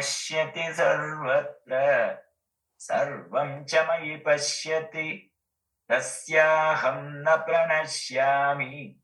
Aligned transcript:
पश्यति 0.00 0.72
सर्वत्र 0.74 1.78
सर्वं 2.80 3.50
च 3.68 3.80
मयि 3.88 4.16
पश्यति 4.26 5.08
तस्याहं 5.90 7.00
न 7.26 7.36
प्रणश्यामि 7.48 8.96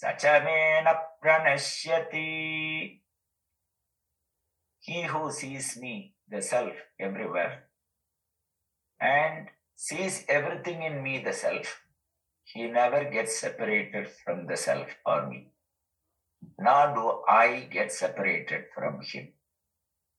स 0.00 0.14
च 0.20 0.40
मे 0.44 0.80
न 0.86 0.92
प्रणश्यति 1.22 2.24
He 4.80 5.02
who 5.02 5.30
sees 5.30 5.76
me, 5.76 6.14
the 6.30 6.40
self, 6.40 6.72
everywhere, 6.98 7.64
and 8.98 9.48
sees 9.76 10.24
everything 10.30 10.82
in 10.82 11.02
me, 11.02 11.22
the 11.22 11.34
self, 11.34 11.82
he 12.44 12.68
never 12.68 13.04
gets 13.10 13.38
separated 13.38 14.08
from 14.24 14.46
the 14.46 14.56
self 14.56 14.86
or 15.04 15.26
me. 15.28 15.48
Nor 16.58 16.94
do 16.94 17.22
I 17.28 17.68
get 17.70 17.92
separated 17.92 18.64
from 18.74 19.02
him. 19.02 19.28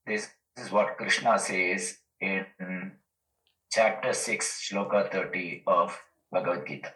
This 0.09 0.27
is 0.57 0.71
what 0.71 0.97
Krishna 0.97 1.37
says 1.37 1.99
in 2.19 2.43
chapter 3.71 4.11
6, 4.11 4.67
shloka 4.67 5.11
30 5.11 5.61
of 5.67 6.01
Bhagavad 6.31 6.65
Gita. 6.65 6.91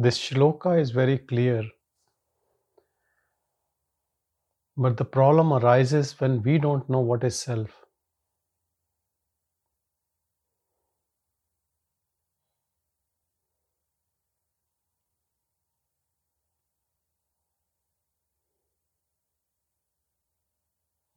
This 0.00 0.18
shloka 0.18 0.80
is 0.80 0.90
very 0.90 1.16
clear. 1.18 1.62
But 4.76 4.96
the 4.96 5.04
problem 5.04 5.52
arises 5.52 6.18
when 6.18 6.42
we 6.42 6.58
don't 6.58 6.90
know 6.90 6.98
what 6.98 7.22
is 7.22 7.38
self. 7.38 7.84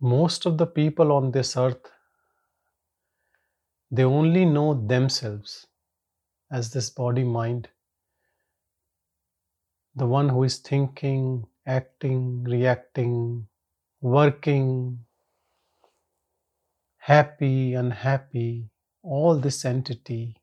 Most 0.02 0.46
of 0.46 0.60
the 0.60 0.68
people 0.68 1.12
on 1.12 1.32
this 1.32 1.58
earth, 1.58 1.90
they 3.90 4.04
only 4.04 4.44
know 4.44 4.74
themselves 4.74 5.68
as 6.52 6.72
this 6.72 6.90
body 6.90 7.24
mind 7.26 7.70
the 9.96 10.06
one 10.08 10.30
who 10.30 10.44
is 10.44 10.58
thinking, 10.58 11.46
acting, 11.66 12.44
reacting, 12.44 13.48
working, 14.02 15.00
happy, 16.98 17.74
unhappy, 17.74 18.70
all 19.04 19.38
this 19.40 19.66
entity. 19.66 20.36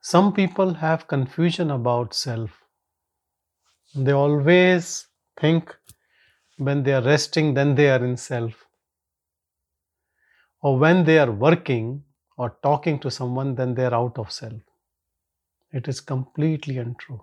Some 0.00 0.32
people 0.32 0.74
have 0.74 1.08
confusion 1.08 1.70
about 1.70 2.14
self. 2.14 2.50
They 3.94 4.12
always 4.12 5.06
think 5.40 5.74
when 6.58 6.82
they 6.82 6.92
are 6.92 7.02
resting, 7.02 7.54
then 7.54 7.74
they 7.74 7.90
are 7.90 8.04
in 8.04 8.16
self. 8.16 8.52
Or 10.60 10.78
when 10.78 11.04
they 11.04 11.18
are 11.18 11.30
working, 11.30 12.04
or 12.36 12.56
talking 12.62 12.98
to 13.00 13.10
someone, 13.10 13.54
then 13.54 13.74
they're 13.74 13.94
out 13.94 14.18
of 14.18 14.30
self. 14.32 14.60
It 15.72 15.88
is 15.88 16.00
completely 16.00 16.78
untrue. 16.78 17.22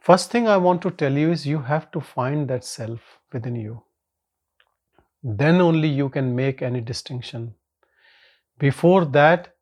First 0.00 0.30
thing 0.30 0.48
I 0.48 0.56
want 0.56 0.80
to 0.82 0.90
tell 0.90 1.12
you 1.12 1.30
is 1.30 1.46
you 1.46 1.60
have 1.60 1.90
to 1.92 2.00
find 2.00 2.48
that 2.48 2.64
self 2.64 3.00
within 3.32 3.54
you. 3.54 3.82
Then 5.22 5.60
only 5.60 5.88
you 5.88 6.08
can 6.08 6.34
make 6.34 6.62
any 6.62 6.80
distinction. 6.80 7.54
Before 8.58 9.04
that, 9.04 9.54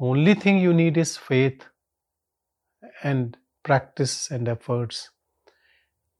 only 0.00 0.34
thing 0.34 0.58
you 0.58 0.72
need 0.72 0.96
is 0.96 1.16
faith 1.16 1.64
and 3.02 3.36
practice 3.62 4.30
and 4.30 4.48
efforts, 4.48 5.10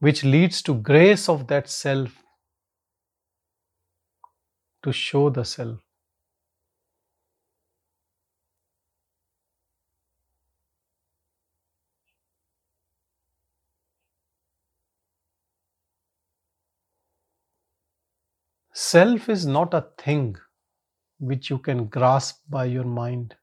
which 0.01 0.23
leads 0.25 0.61
to 0.63 0.75
grace 0.75 1.29
of 1.29 1.47
that 1.47 1.71
self 1.71 2.23
to 4.89 4.93
show 4.93 5.29
the 5.29 5.45
self. 5.45 5.81
Self 18.73 19.29
is 19.29 19.45
not 19.45 19.75
a 19.75 19.83
thing 19.99 20.37
which 21.19 21.51
you 21.51 21.59
can 21.59 21.85
grasp 21.87 22.41
by 22.49 22.65
your 22.65 22.85
mind 22.85 23.37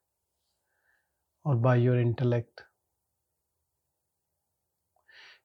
or 1.44 1.56
by 1.56 1.75
your 1.75 2.00
intellect. 2.00 2.63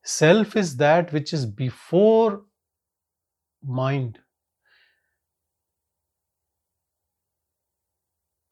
Self 0.03 0.57
is 0.57 0.77
that 0.79 1.13
which 1.13 1.35
is 1.35 1.45
before 1.45 2.45
mind. 3.63 4.19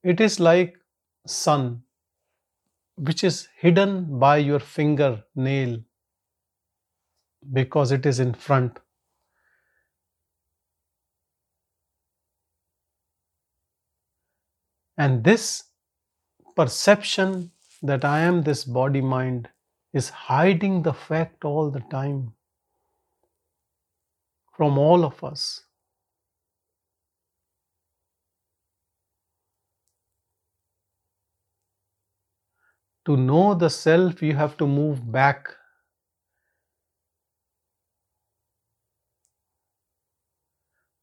It 0.03 0.21
is 0.21 0.39
like 0.39 0.77
sun 1.27 1.83
which 2.97 3.23
is 3.23 3.49
hidden 3.57 4.19
by 4.19 4.39
your 4.39 4.59
finger 4.59 5.25
nail 5.35 5.79
because 7.53 7.93
it 7.93 8.05
is 8.07 8.19
in 8.19 8.35
front. 8.35 8.79
And 14.97 15.23
this 15.23 15.65
perception 16.57 17.53
that 17.83 18.05
I 18.05 18.19
am 18.21 18.43
this 18.43 18.65
body 18.65 19.01
mind 19.01 19.49
is 19.93 20.09
hiding 20.09 20.83
the 20.83 20.93
fact 20.93 21.45
all 21.45 21.71
the 21.71 21.85
time 21.91 22.33
from 24.57 24.77
all 24.77 25.05
of 25.05 25.23
us. 25.23 25.68
To 33.09 33.17
know 33.17 33.55
the 33.55 33.71
self, 33.71 34.23
you 34.23 34.37
have 34.37 34.59
to 34.59 34.67
move 34.67 35.11
back. 35.11 35.49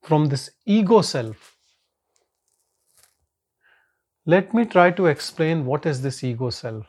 From 0.03 0.27
this 0.27 0.51
ego 0.65 1.01
self. 1.01 1.57
Let 4.27 4.53
me 4.53 4.65
try 4.65 4.91
to 4.91 5.07
explain 5.07 5.65
what 5.65 5.87
is 5.87 6.03
this 6.03 6.23
ego 6.23 6.51
self. 6.51 6.85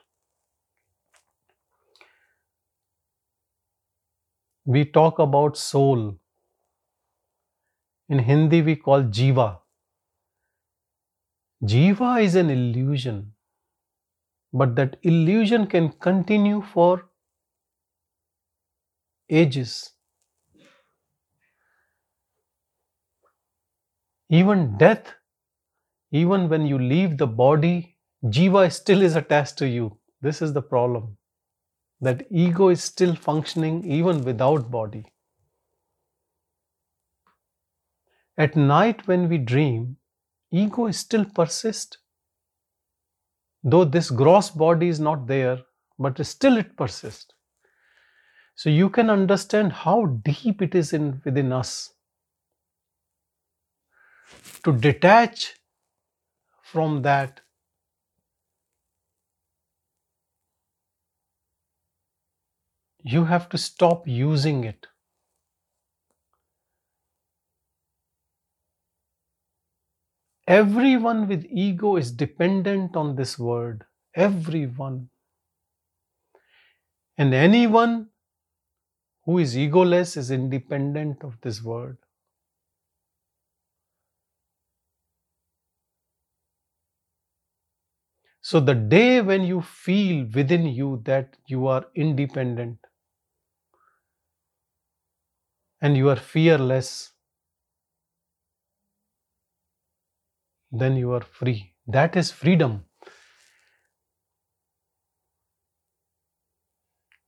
We 4.67 4.85
talk 4.85 5.19
about 5.19 5.57
soul. 5.57 6.19
In 8.11 8.19
Hindi, 8.19 8.61
we 8.61 8.77
call 8.77 9.05
jiva. 9.05 9.61
Jiva 11.63 12.23
is 12.23 12.35
an 12.35 12.51
illusion, 12.51 13.36
but 14.57 14.75
that 14.77 14.97
illusion 15.03 15.67
can 15.69 15.91
continue 15.93 16.63
for 16.63 17.09
ages. 19.29 19.93
Even 24.29 24.79
death, 24.79 25.15
even 26.11 26.49
when 26.49 26.67
you 26.67 26.79
leave 26.79 27.17
the 27.17 27.27
body, 27.29 27.97
jiva 28.25 28.73
still 28.73 29.03
is 29.03 29.15
attached 29.17 29.57
to 29.59 29.69
you. 29.69 29.99
This 30.21 30.43
is 30.43 30.53
the 30.53 30.63
problem. 30.63 31.17
That 32.01 32.27
ego 32.31 32.69
is 32.71 32.83
still 32.85 33.17
functioning 33.17 33.85
even 33.91 34.25
without 34.25 34.71
body. 34.71 35.07
At 38.39 38.55
night, 38.55 39.09
when 39.09 39.29
we 39.29 39.37
dream, 39.37 39.97
ego 40.53 40.91
still 40.93 41.25
persists. 41.25 41.99
Though 43.69 43.85
this 43.85 44.11
gross 44.11 44.49
body 44.49 44.87
is 44.87 45.01
not 45.01 45.27
there, 45.27 45.59
but 45.99 46.25
still 46.25 46.57
it 46.57 46.77
persists. 46.77 47.35
So 48.55 48.71
you 48.71 48.89
can 48.89 49.11
understand 49.11 49.73
how 49.73 50.07
deep 50.07 50.63
it 50.63 50.77
is 50.77 50.93
in 50.93 51.21
within 51.25 51.53
us 51.53 51.93
to 54.63 54.73
detach 54.73 55.57
from 56.63 57.03
that 57.03 57.41
you 63.03 63.25
have 63.25 63.49
to 63.49 63.59
stop 63.59 64.07
using 64.07 64.65
it. 64.65 64.87
Everyone 70.49 71.29
with 71.29 71.45
ego 71.51 71.95
is 71.97 72.11
dependent 72.11 72.97
on 72.97 73.15
this 73.15 73.39
word. 73.39 73.85
Everyone. 74.15 75.11
And 77.19 77.35
anyone 77.35 78.09
who 79.27 79.37
is 79.39 79.55
egoless 79.55 80.17
is 80.17 80.31
independent 80.31 81.23
of 81.23 81.39
this 81.43 81.63
word. 81.63 81.99
So, 88.41 88.61
the 88.61 88.75
day 88.75 89.21
when 89.21 89.43
you 89.45 89.61
feel 89.61 90.27
within 90.33 90.65
you 90.65 91.03
that 91.05 91.37
you 91.47 91.67
are 91.67 91.85
independent 91.95 92.79
and 95.81 95.97
you 95.97 96.11
are 96.11 96.17
fearless, 96.17 97.13
then 100.71 100.97
you 100.97 101.13
are 101.13 101.21
free. 101.21 101.73
That 101.87 102.17
is 102.17 102.31
freedom. 102.31 102.85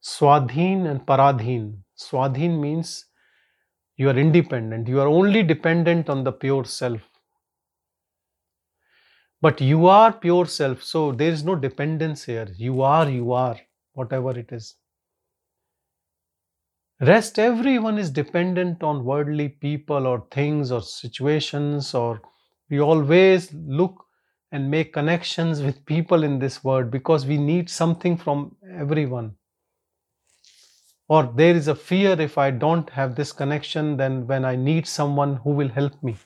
Swadhin 0.03 0.87
and 0.87 1.07
Paradhin. 1.07 1.83
Swadhin 1.97 2.61
means 2.61 3.07
you 3.97 4.09
are 4.09 4.17
independent, 4.17 4.89
you 4.89 5.01
are 5.01 5.09
only 5.09 5.43
dependent 5.43 6.09
on 6.09 6.25
the 6.25 6.33
pure 6.33 6.65
self. 6.65 7.01
But 9.41 9.61
you 9.61 9.87
are 9.87 10.13
pure 10.13 10.47
self, 10.47 10.83
so 10.83 11.13
there 11.13 11.31
is 11.31 11.45
no 11.45 11.55
dependence 11.55 12.25
here. 12.25 12.49
You 12.57 12.83
are, 12.83 13.09
you 13.09 13.33
are, 13.33 13.59
whatever 13.93 14.37
it 14.39 14.51
is. 14.53 14.75
Rest, 17.01 17.39
everyone 17.39 17.99
is 17.99 18.11
dependent 18.11 18.83
on 18.83 19.05
worldly 19.05 19.49
people 19.49 20.07
or 20.07 20.27
things 20.33 20.73
or 20.73 20.83
situations, 20.83 21.95
or 21.95 22.21
we 22.71 22.81
always 22.81 23.53
look 23.53 24.05
and 24.53 24.71
make 24.71 24.93
connections 24.93 25.63
with 25.63 25.85
people 25.85 26.23
in 26.23 26.39
this 26.39 26.65
world 26.65 26.91
because 26.91 27.27
we 27.27 27.37
need 27.37 27.69
something 27.69 28.17
from 28.17 28.57
everyone. 28.77 29.35
Or 31.09 31.33
there 31.35 31.55
is 31.55 31.69
a 31.69 31.75
fear 31.75 32.21
if 32.21 32.37
I 32.37 32.51
don't 32.51 32.89
have 32.91 33.15
this 33.15 33.33
connection, 33.33 33.97
then 33.97 34.27
when 34.27 34.45
I 34.45 34.57
need 34.57 34.87
someone 34.87 35.37
who 35.37 35.51
will 35.51 35.69
help 35.69 36.03
me. 36.03 36.17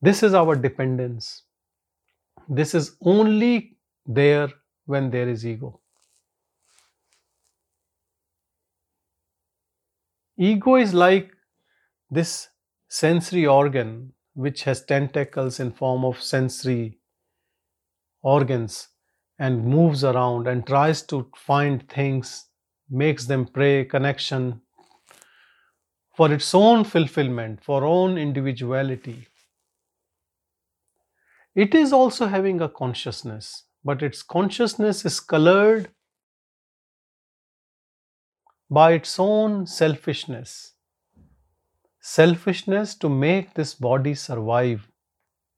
This 0.00 0.22
is 0.22 0.34
our 0.34 0.54
dependence. 0.56 1.42
This 2.48 2.74
is 2.74 2.96
only 3.02 3.76
there 4.06 4.48
when 4.86 5.10
there 5.10 5.28
is 5.28 5.46
ego. 5.46 5.80
Ego 10.36 10.76
is 10.76 10.92
like 10.92 11.30
this 12.10 12.48
sensory 12.88 13.46
organ 13.46 14.12
which 14.34 14.64
has 14.64 14.84
tentacles 14.84 15.58
in 15.60 15.72
form 15.72 16.04
of 16.04 16.22
sensory 16.22 16.98
organs 18.22 18.88
and 19.38 19.64
moves 19.64 20.02
around 20.02 20.46
and 20.48 20.66
tries 20.66 21.02
to 21.02 21.30
find 21.36 21.88
things 21.88 22.46
makes 22.90 23.26
them 23.26 23.46
pray 23.46 23.84
connection 23.84 24.60
for 26.16 26.32
its 26.32 26.54
own 26.54 26.84
fulfillment 26.84 27.62
for 27.62 27.84
own 27.84 28.16
individuality 28.16 29.26
it 31.54 31.74
is 31.74 31.92
also 31.92 32.26
having 32.26 32.60
a 32.60 32.68
consciousness, 32.68 33.64
but 33.84 34.02
its 34.02 34.22
consciousness 34.22 35.04
is 35.04 35.20
colored 35.20 35.90
by 38.70 38.92
its 38.92 39.20
own 39.20 39.66
selfishness. 39.66 40.71
Selfishness 42.02 42.94
to 42.96 43.08
make 43.08 43.54
this 43.54 43.74
body 43.74 44.14
survive 44.14 44.90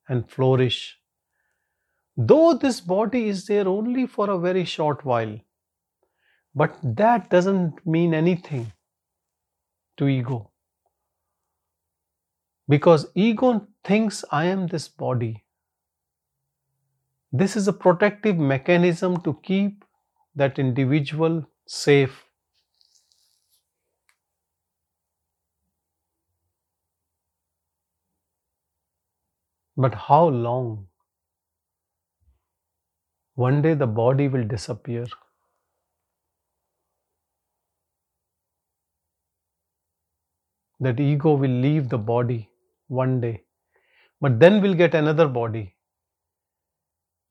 and 0.08 0.30
flourish. 0.30 0.98
Though 2.16 2.54
this 2.54 2.80
body 2.80 3.28
is 3.28 3.46
there 3.46 3.68
only 3.68 4.08
for 4.08 4.28
a 4.28 4.36
very 4.36 4.64
short 4.64 5.04
while, 5.04 5.38
but 6.54 6.76
that 6.82 7.28
doesn't 7.30 7.86
mean 7.86 8.14
anything 8.14 8.72
to 9.96 10.06
ego. 10.08 10.50
Because 12.68 13.06
ego 13.14 13.66
thinks 13.84 14.22
I 14.30 14.44
am 14.44 14.66
this 14.66 14.86
body 14.86 15.44
this 17.32 17.54
is 17.54 17.68
a 17.68 17.72
protective 17.72 18.38
mechanism 18.38 19.20
to 19.20 19.34
keep 19.42 19.84
that 20.34 20.58
individual 20.58 21.44
safe. 21.66 22.23
But 29.76 29.94
how 29.94 30.28
long? 30.28 30.88
One 33.34 33.62
day 33.62 33.74
the 33.74 33.86
body 33.86 34.28
will 34.28 34.44
disappear. 34.44 35.06
That 40.80 41.00
ego 41.00 41.34
will 41.34 41.50
leave 41.50 41.88
the 41.88 41.98
body 41.98 42.50
one 42.88 43.20
day, 43.20 43.44
but 44.20 44.38
then 44.40 44.60
we'll 44.62 44.74
get 44.74 44.94
another 44.94 45.28
body 45.28 45.74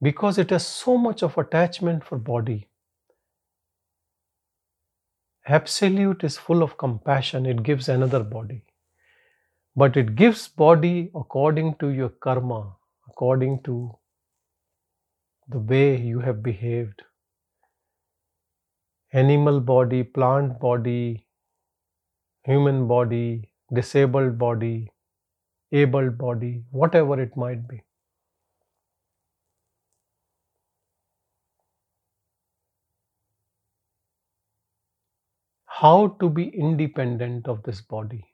because 0.02 0.38
it 0.38 0.50
has 0.50 0.66
so 0.68 0.98
much 0.98 1.24
of 1.24 1.38
attachment 1.38 2.04
for 2.04 2.18
body. 2.18 2.68
Absolute 5.48 6.24
is 6.24 6.38
full 6.38 6.64
of 6.64 6.78
compassion, 6.78 7.46
it 7.46 7.64
gives 7.64 7.90
another 7.90 8.24
body. 8.24 8.64
But 9.76 9.98
it 9.98 10.16
gives 10.16 10.48
body 10.48 11.12
according 11.14 11.76
to 11.76 11.90
your 11.90 12.10
karma, 12.10 12.76
according 13.08 13.62
to 13.64 13.98
the 15.48 15.60
way 15.60 15.96
you 15.96 16.20
have 16.20 16.42
behaved. 16.42 17.04
Animal 19.14 19.60
body, 19.60 20.04
plant 20.04 20.60
body, 20.60 21.28
human 22.44 22.88
body, 22.88 23.52
disabled 23.74 24.38
body, 24.38 24.92
able 25.72 26.10
body, 26.10 26.66
whatever 26.72 27.22
it 27.22 27.38
might 27.38 27.68
be. 27.68 27.84
how 35.84 36.08
to 36.20 36.30
be 36.30 36.48
independent 36.48 37.46
of 37.46 37.62
this 37.64 37.82
body 37.82 38.33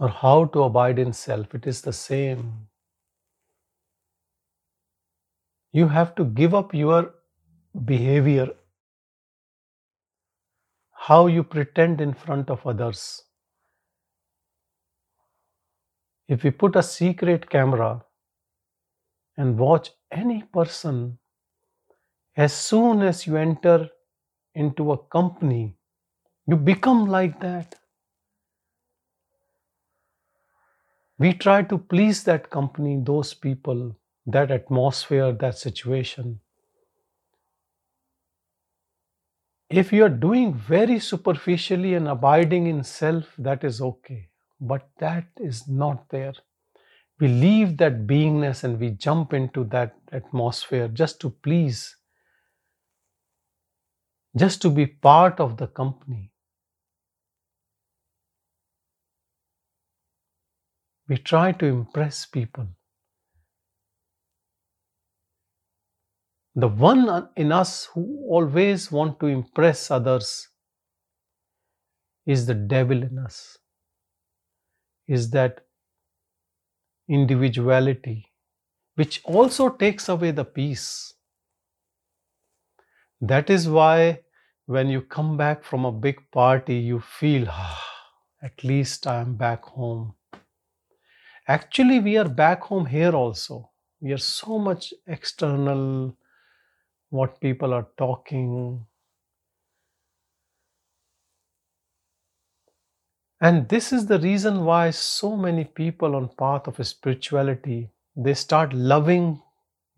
or 0.00 0.08
how 0.08 0.46
to 0.46 0.62
abide 0.62 0.98
in 0.98 1.12
self. 1.12 1.54
It 1.54 1.66
is 1.66 1.82
the 1.82 1.92
same. 1.92 2.66
You 5.72 5.88
have 5.88 6.14
to 6.16 6.24
give 6.24 6.54
up 6.54 6.74
your 6.74 7.14
behavior, 7.84 8.48
how 10.92 11.26
you 11.26 11.44
pretend 11.44 12.00
in 12.00 12.14
front 12.14 12.50
of 12.50 12.66
others. 12.66 13.22
If 16.28 16.44
we 16.44 16.50
put 16.50 16.76
a 16.76 16.82
secret 16.82 17.48
camera 17.50 18.02
and 19.36 19.58
watch 19.58 19.90
any 20.10 20.42
person 20.42 21.18
as 22.36 22.54
soon 22.54 23.02
as 23.02 23.26
you 23.26 23.36
enter 23.36 23.88
into 24.54 24.92
a 24.92 24.98
company, 24.98 25.76
you 26.46 26.56
become 26.56 27.06
like 27.06 27.38
that. 27.40 27.74
We 31.20 31.34
try 31.34 31.62
to 31.62 31.78
please 31.78 32.24
that 32.24 32.50
company, 32.50 33.00
those 33.00 33.32
people, 33.32 33.96
that 34.26 34.50
atmosphere, 34.50 35.30
that 35.34 35.56
situation. 35.56 36.40
If 39.70 39.92
you 39.92 40.04
are 40.04 40.08
doing 40.10 40.54
very 40.54 40.98
superficially 40.98 41.94
and 41.94 42.08
abiding 42.08 42.66
in 42.66 42.84
self, 42.84 43.34
that 43.38 43.64
is 43.64 43.80
okay. 43.80 44.28
But 44.60 44.88
that 44.98 45.26
is 45.38 45.66
not 45.68 46.08
there. 46.10 46.34
We 47.20 47.28
leave 47.28 47.76
that 47.78 48.06
beingness 48.06 48.64
and 48.64 48.80
we 48.80 48.90
jump 48.90 49.32
into 49.34 49.64
that 49.64 49.96
atmosphere 50.12 50.88
just 50.88 51.20
to 51.20 51.30
please 51.30 51.96
just 54.36 54.60
to 54.62 54.70
be 54.70 54.86
part 54.86 55.38
of 55.40 55.56
the 55.56 55.66
company. 55.68 56.29
We 61.10 61.18
try 61.18 61.50
to 61.50 61.66
impress 61.66 62.24
people. 62.24 62.68
The 66.54 66.68
one 66.68 67.28
in 67.36 67.50
us 67.50 67.86
who 67.86 68.26
always 68.28 68.92
want 68.92 69.18
to 69.20 69.26
impress 69.26 69.90
others 69.90 70.48
is 72.26 72.46
the 72.46 72.54
devil 72.54 73.02
in 73.02 73.18
us. 73.18 73.58
Is 75.08 75.30
that 75.30 75.66
individuality 77.08 78.30
which 78.94 79.20
also 79.24 79.68
takes 79.68 80.08
away 80.08 80.30
the 80.30 80.44
peace. 80.44 81.14
That 83.20 83.50
is 83.50 83.68
why 83.68 84.20
when 84.66 84.88
you 84.88 85.00
come 85.02 85.36
back 85.36 85.64
from 85.64 85.84
a 85.84 85.90
big 85.90 86.30
party, 86.30 86.76
you 86.76 87.00
feel, 87.00 87.46
ah, 87.48 87.84
at 88.40 88.62
least 88.62 89.08
I 89.08 89.20
am 89.20 89.34
back 89.34 89.64
home. 89.64 90.14
Actually, 91.50 91.98
we 91.98 92.16
are 92.16 92.28
back 92.28 92.62
home 92.62 92.86
here 92.86 93.10
also. 93.10 93.70
We 94.00 94.12
are 94.12 94.18
so 94.18 94.56
much 94.56 94.94
external, 95.08 96.16
what 97.08 97.40
people 97.40 97.74
are 97.74 97.88
talking. 97.98 98.86
And 103.40 103.68
this 103.68 103.92
is 103.92 104.06
the 104.06 104.20
reason 104.20 104.64
why 104.64 104.90
so 104.90 105.36
many 105.36 105.64
people 105.64 106.14
on 106.14 106.28
path 106.38 106.68
of 106.68 106.86
spirituality 106.86 107.90
they 108.14 108.34
start 108.34 108.72
loving 108.72 109.42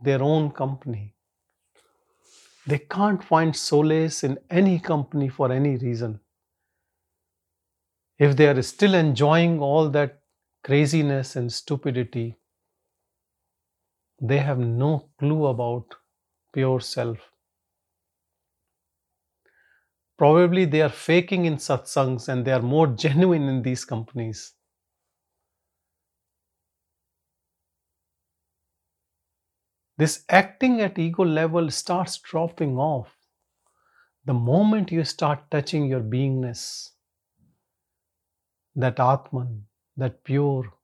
their 0.01 0.23
own 0.23 0.53
company. 0.53 1.15
They 2.67 2.79
can't 2.79 3.23
find 3.23 3.55
solace 3.55 4.25
in 4.25 4.39
any 4.49 4.79
company 4.79 5.29
for 5.29 5.53
any 5.53 5.77
reason. 5.77 6.19
If 8.19 8.37
they 8.37 8.49
are 8.49 8.63
still 8.63 8.95
enjoying 8.95 9.61
all 9.61 9.91
that 9.91 10.22
craziness 10.65 11.37
and 11.37 11.53
stupidity, 11.53 12.37
they 14.23 14.39
have 14.39 14.59
no 14.59 15.11
clue 15.19 15.45
about 15.45 15.97
pure 16.53 16.81
self. 16.81 17.31
Probably 20.17 20.65
they 20.65 20.81
are 20.81 20.89
faking 20.89 21.45
in 21.45 21.57
satsangs 21.59 22.27
and 22.27 22.47
they 22.47 22.53
are 22.53 22.63
more 22.63 22.87
genuine 22.97 23.43
in 23.43 23.61
these 23.61 23.85
companies. 23.85 24.55
This 29.97 30.27
acting 30.29 30.83
at 30.83 30.99
ego 30.99 31.25
level 31.25 31.71
starts 31.71 32.19
dropping 32.19 32.77
off 32.77 33.17
the 34.25 34.35
moment 34.35 34.91
you 34.91 35.05
start 35.05 35.49
touching 35.49 35.87
your 35.87 36.01
beingness, 36.01 36.91
that 38.77 39.01
Atman, 39.01 39.67
that 39.97 40.23
pure. 40.23 40.75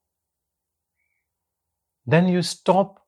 Then 2.05 2.27
you 2.27 2.41
stop 2.41 3.07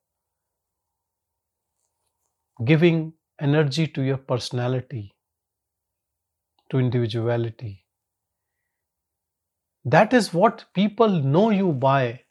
giving 2.64 3.12
energy 3.38 3.86
to 3.86 4.00
your 4.00 4.16
personality, 4.16 5.14
to 6.70 6.78
individuality. 6.80 7.86
That 9.84 10.12
is 10.12 10.34
what 10.34 10.64
people 10.74 11.08
know 11.08 11.50
you 11.50 11.72
by. 11.72 12.24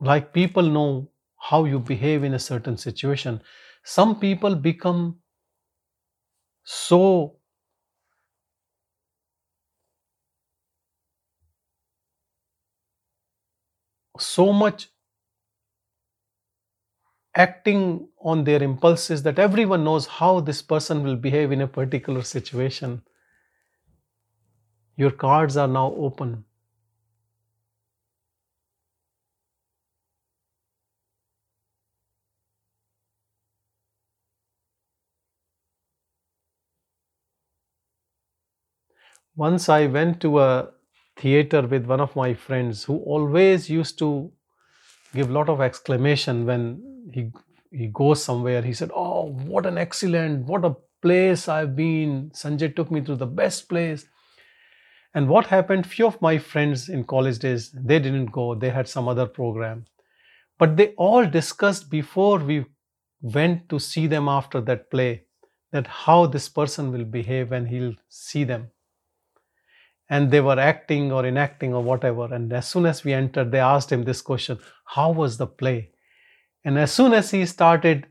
like 0.00 0.32
people 0.32 0.62
know 0.62 1.10
how 1.38 1.64
you 1.64 1.78
behave 1.78 2.22
in 2.24 2.34
a 2.34 2.38
certain 2.38 2.76
situation 2.76 3.40
some 3.82 4.18
people 4.20 4.54
become 4.54 5.18
so 6.64 7.39
so 14.20 14.52
much 14.52 14.88
acting 17.34 18.08
on 18.20 18.44
their 18.44 18.62
impulses 18.62 19.24
that 19.24 19.36
everyone 19.40 19.82
knows 19.82 20.06
how 20.06 20.38
this 20.38 20.62
person 20.62 21.02
will 21.02 21.16
behave 21.16 21.50
in 21.50 21.60
a 21.60 21.66
particular 21.66 22.22
situation. 22.22 23.02
Your 24.94 25.10
cards 25.10 25.56
are 25.56 25.66
now 25.66 25.92
open. 25.96 26.44
Once 39.34 39.68
I 39.68 39.86
went 39.88 40.20
to 40.20 40.38
a 40.38 40.70
theater 41.20 41.62
with 41.62 41.86
one 41.86 42.00
of 42.00 42.16
my 42.16 42.32
friends 42.34 42.84
who 42.84 42.96
always 43.14 43.68
used 43.68 43.98
to 43.98 44.32
give 45.14 45.30
a 45.30 45.32
lot 45.32 45.48
of 45.48 45.60
exclamation 45.60 46.46
when 46.46 46.62
he 47.12 47.30
he 47.72 47.86
goes 47.86 48.22
somewhere. 48.22 48.62
He 48.62 48.72
said, 48.72 48.90
"Oh, 48.94 49.26
what 49.52 49.66
an 49.66 49.78
excellent, 49.78 50.46
what 50.46 50.64
a 50.64 50.76
place 51.02 51.46
I've 51.48 51.76
been. 51.76 52.16
Sanjay 52.40 52.74
took 52.74 52.90
me 52.90 53.00
to 53.02 53.14
the 53.14 53.26
best 53.42 53.68
place." 53.68 54.06
And 55.14 55.28
what 55.28 55.46
happened? 55.46 55.86
Few 55.86 56.06
of 56.06 56.20
my 56.22 56.38
friends 56.38 56.88
in 56.88 57.04
college 57.12 57.38
days 57.44 57.70
they 57.72 57.98
didn't 57.98 58.32
go. 58.40 58.54
They 58.54 58.70
had 58.70 58.88
some 58.88 59.08
other 59.08 59.26
program, 59.38 59.84
but 60.58 60.76
they 60.76 60.88
all 61.08 61.26
discussed 61.38 61.90
before 61.90 62.38
we 62.50 62.64
went 63.38 63.68
to 63.68 63.78
see 63.78 64.06
them 64.06 64.28
after 64.28 64.60
that 64.68 64.90
play 64.90 65.24
that 65.72 65.86
how 65.86 66.26
this 66.26 66.48
person 66.48 66.92
will 66.92 67.04
behave 67.04 67.50
when 67.50 67.66
he'll 67.66 67.96
see 68.08 68.44
them 68.44 68.70
and 70.10 70.30
they 70.30 70.40
were 70.40 70.58
acting 70.58 71.12
or 71.12 71.24
enacting 71.24 71.72
or 71.72 71.82
whatever. 71.82 72.34
And 72.34 72.52
as 72.52 72.68
soon 72.68 72.84
as 72.84 73.04
we 73.04 73.12
entered, 73.12 73.52
they 73.52 73.60
asked 73.60 73.90
him 73.90 74.02
this 74.02 74.20
question 74.20 74.58
How 74.84 75.12
was 75.12 75.38
the 75.38 75.46
play? 75.46 75.90
And 76.64 76.78
as 76.78 76.92
soon 76.92 77.14
as 77.14 77.30
he 77.30 77.46
started 77.46 78.06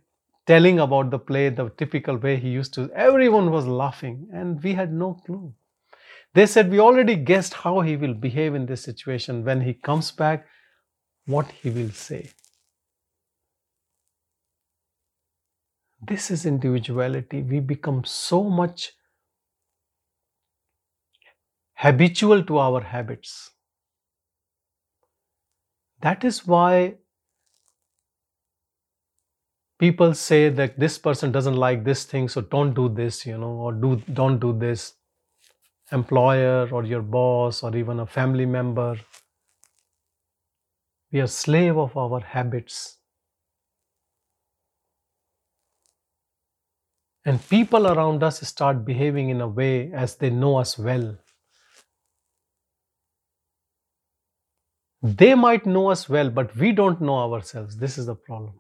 telling 0.47 0.79
about 0.79 1.11
the 1.11 1.19
play, 1.19 1.49
the 1.49 1.69
typical 1.77 2.17
way 2.17 2.37
he 2.37 2.49
used 2.49 2.73
to, 2.73 2.89
everyone 2.95 3.51
was 3.51 3.67
laughing, 3.67 4.27
and 4.33 4.63
we 4.63 4.73
had 4.73 4.91
no 4.91 5.13
clue. 5.25 5.53
They 6.33 6.45
said, 6.45 6.71
We 6.71 6.79
already 6.79 7.15
guessed 7.15 7.53
how 7.53 7.81
he 7.81 7.97
will 7.97 8.13
behave 8.13 8.55
in 8.55 8.65
this 8.65 8.83
situation. 8.83 9.43
When 9.43 9.61
he 9.61 9.73
comes 9.73 10.11
back, 10.11 10.47
what 11.25 11.51
he 11.51 11.69
will 11.69 11.91
say. 11.91 12.29
This 16.01 16.31
is 16.31 16.45
individuality. 16.45 17.41
We 17.41 17.59
become 17.59 18.03
so 18.05 18.43
much 18.43 18.93
habitual 21.83 22.43
to 22.43 22.57
our 22.59 22.81
habits. 22.81 23.51
That 26.01 26.25
is 26.25 26.45
why 26.47 26.95
people 29.79 30.13
say 30.13 30.49
that 30.49 30.79
this 30.79 30.97
person 30.97 31.31
doesn't 31.31 31.55
like 31.55 31.83
this 31.85 32.05
thing, 32.05 32.29
so 32.29 32.41
don't 32.41 32.73
do 32.73 32.89
this, 32.89 33.25
you 33.25 33.37
know, 33.37 33.51
or 33.67 33.73
do 33.73 33.97
don't 34.13 34.39
do 34.39 34.53
this. 34.57 34.93
Employer 35.91 36.69
or 36.71 36.83
your 36.85 37.01
boss 37.01 37.63
or 37.63 37.75
even 37.75 37.99
a 38.01 38.05
family 38.07 38.45
member. 38.45 38.97
We 41.11 41.21
are 41.21 41.27
slave 41.27 41.77
of 41.77 41.97
our 41.97 42.19
habits. 42.21 42.97
And 47.25 47.41
people 47.49 47.87
around 47.87 48.23
us 48.23 48.41
start 48.47 48.85
behaving 48.85 49.29
in 49.29 49.41
a 49.41 49.47
way 49.47 49.91
as 49.93 50.15
they 50.17 50.29
know 50.31 50.57
us 50.57 50.77
well. 50.77 51.17
They 55.01 55.35
might 55.35 55.65
know 55.65 55.89
us 55.89 56.09
well, 56.09 56.29
but 56.29 56.55
we 56.57 56.73
don't 56.73 57.01
know 57.01 57.33
ourselves. 57.33 57.77
This 57.77 57.97
is 57.97 58.07
the 58.07 58.15
problem. 58.15 58.59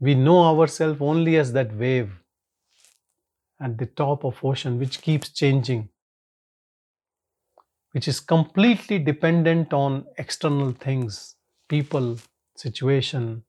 We 0.00 0.14
know 0.14 0.44
ourselves 0.44 1.00
only 1.00 1.36
as 1.36 1.52
that 1.54 1.74
wave 1.74 2.12
at 3.60 3.78
the 3.78 3.86
top 3.86 4.24
of 4.24 4.44
ocean 4.44 4.78
which 4.78 5.02
keeps 5.02 5.30
changing, 5.30 5.88
which 7.92 8.08
is 8.08 8.20
completely 8.20 8.98
dependent 8.98 9.72
on 9.72 10.06
external 10.18 10.72
things, 10.72 11.36
people, 11.68 12.18
situation, 12.56 13.45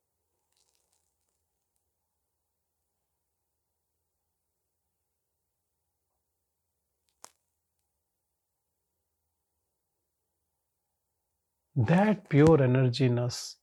that 11.77 12.27
pure 12.29 12.61
energy 12.63 13.05
in 13.05 13.19
us 13.19 13.57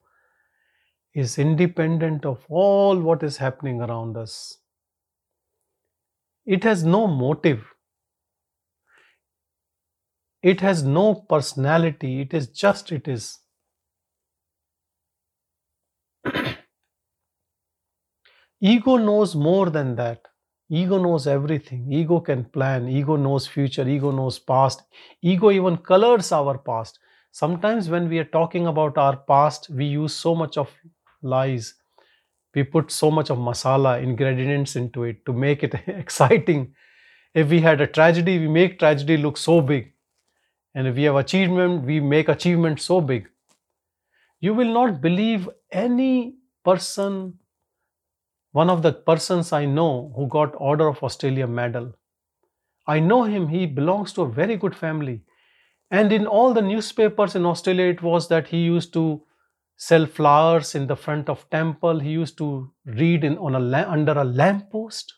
is 1.15 1.39
independent 1.39 2.25
of 2.25 2.45
all 2.49 2.99
what 2.99 3.23
is 3.23 3.37
happening 3.39 3.81
around 3.81 4.17
us. 4.17 4.59
It 6.47 6.65
has 6.65 6.85
no 6.85 7.07
motive. 7.07 7.65
It 10.43 10.61
has 10.61 10.83
no 10.85 11.15
personality. 11.15 12.21
It 12.21 12.35
is 12.35 12.49
just 12.49 12.93
it 12.93 13.09
is. 13.09 13.39
Ego 18.61 18.97
knows 18.97 19.35
more 19.35 19.71
than 19.71 19.97
that. 19.97 20.29
Ego 20.71 20.99
knows 21.03 21.27
everything. 21.27 21.93
Ego 21.93 22.21
can 22.21 22.45
plan. 22.45 22.89
Ego 22.89 23.17
knows 23.17 23.47
future. 23.47 23.89
Ego 23.89 24.11
knows 24.11 24.39
past. 24.39 24.83
Ego 25.23 25.51
even 25.51 25.77
colors 25.79 26.33
our 26.33 26.59
past. 26.59 26.99
Sometimes 27.35 27.91
when 27.91 28.09
we 28.09 28.19
are 28.21 28.25
talking 28.37 28.67
about 28.69 28.97
our 28.97 29.17
past, 29.17 29.69
we 29.69 29.85
use 29.87 30.15
so 30.15 30.35
much 30.35 30.57
of 30.57 30.71
lies. 31.21 31.75
We 32.55 32.63
put 32.65 32.93
so 32.93 33.11
much 33.11 33.29
of 33.31 33.39
masala, 33.39 34.03
ingredients 34.03 34.77
into 34.77 35.03
it 35.05 35.27
to 35.27 35.33
make 35.33 35.65
it 35.65 35.75
exciting. 35.89 36.75
If 37.35 37.51
we 37.51 37.61
had 37.61 37.81
a 37.81 37.89
tragedy, 37.89 38.39
we 38.39 38.49
make 38.49 38.79
tragedy 38.79 39.17
look 39.17 39.37
so 39.37 39.61
big. 39.61 39.93
And 40.75 40.87
if 40.87 40.97
we 40.97 41.05
have 41.05 41.17
achievement, 41.17 41.85
we 41.85 42.01
make 42.01 42.29
achievement 42.29 42.81
so 42.81 43.01
big. 43.01 43.29
You 44.39 44.55
will 44.55 44.73
not 44.73 45.01
believe 45.01 45.51
any 45.73 46.37
person, 46.65 47.41
one 48.53 48.71
of 48.71 48.83
the 48.83 48.93
persons 48.93 49.53
I 49.53 49.67
know 49.67 50.13
who 50.17 50.29
got 50.29 50.55
Order 50.57 50.89
of 50.89 51.03
Australia 51.03 51.47
medal. 51.47 51.95
I 52.87 53.01
know 53.01 53.25
him, 53.25 53.49
he 53.49 53.67
belongs 53.67 54.13
to 54.15 54.23
a 54.23 54.29
very 54.31 54.57
good 54.57 54.75
family. 54.75 55.23
And 55.95 56.13
in 56.13 56.27
all 56.27 56.53
the 56.53 56.61
newspapers 56.61 57.37
in 57.37 57.47
Australia, 57.47 57.85
it 57.85 58.03
was 58.03 58.27
that 58.27 58.49
he 58.49 58.65
used 58.65 58.93
to 58.95 59.23
sell 59.77 60.07
flowers 60.07 60.75
in 60.75 60.89
the 60.89 60.97
front 60.97 61.29
of 61.29 61.49
temple. 61.51 62.01
He 62.01 62.11
used 62.11 62.37
to 62.39 62.73
read 62.85 63.23
in, 63.23 63.39
on 63.39 63.55
a 63.55 63.89
under 63.89 64.11
a 64.11 64.25
lamppost. 64.25 65.15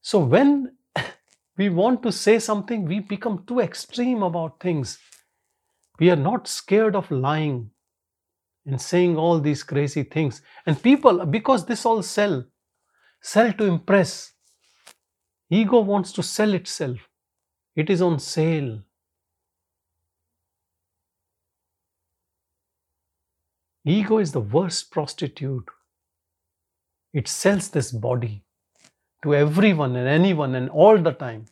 So 0.00 0.18
when 0.18 0.76
we 1.56 1.68
want 1.68 2.02
to 2.02 2.10
say 2.10 2.40
something, 2.40 2.84
we 2.84 2.98
become 2.98 3.44
too 3.46 3.60
extreme 3.60 4.24
about 4.24 4.58
things. 4.58 4.98
We 6.00 6.10
are 6.10 6.16
not 6.16 6.48
scared 6.48 6.96
of 6.96 7.08
lying 7.12 7.70
and 8.66 8.82
saying 8.82 9.16
all 9.16 9.38
these 9.38 9.62
crazy 9.62 10.02
things. 10.02 10.42
And 10.66 10.82
people, 10.82 11.24
because 11.26 11.64
this 11.64 11.86
all 11.86 12.02
sell, 12.02 12.44
sell 13.22 13.52
to 13.52 13.66
impress. 13.66 14.32
Ego 15.50 15.80
wants 15.80 16.12
to 16.12 16.22
sell 16.22 16.54
itself. 16.54 16.98
It 17.74 17.90
is 17.90 18.02
on 18.02 18.18
sale. 18.18 18.82
Ego 23.84 24.18
is 24.18 24.32
the 24.32 24.40
worst 24.40 24.90
prostitute. 24.90 25.68
It 27.12 27.28
sells 27.28 27.68
this 27.68 27.92
body 27.92 28.42
to 29.22 29.34
everyone 29.34 29.94
and 29.94 30.08
anyone 30.08 30.54
and 30.54 30.68
all 30.68 30.98
the 30.98 31.12
time, 31.12 31.46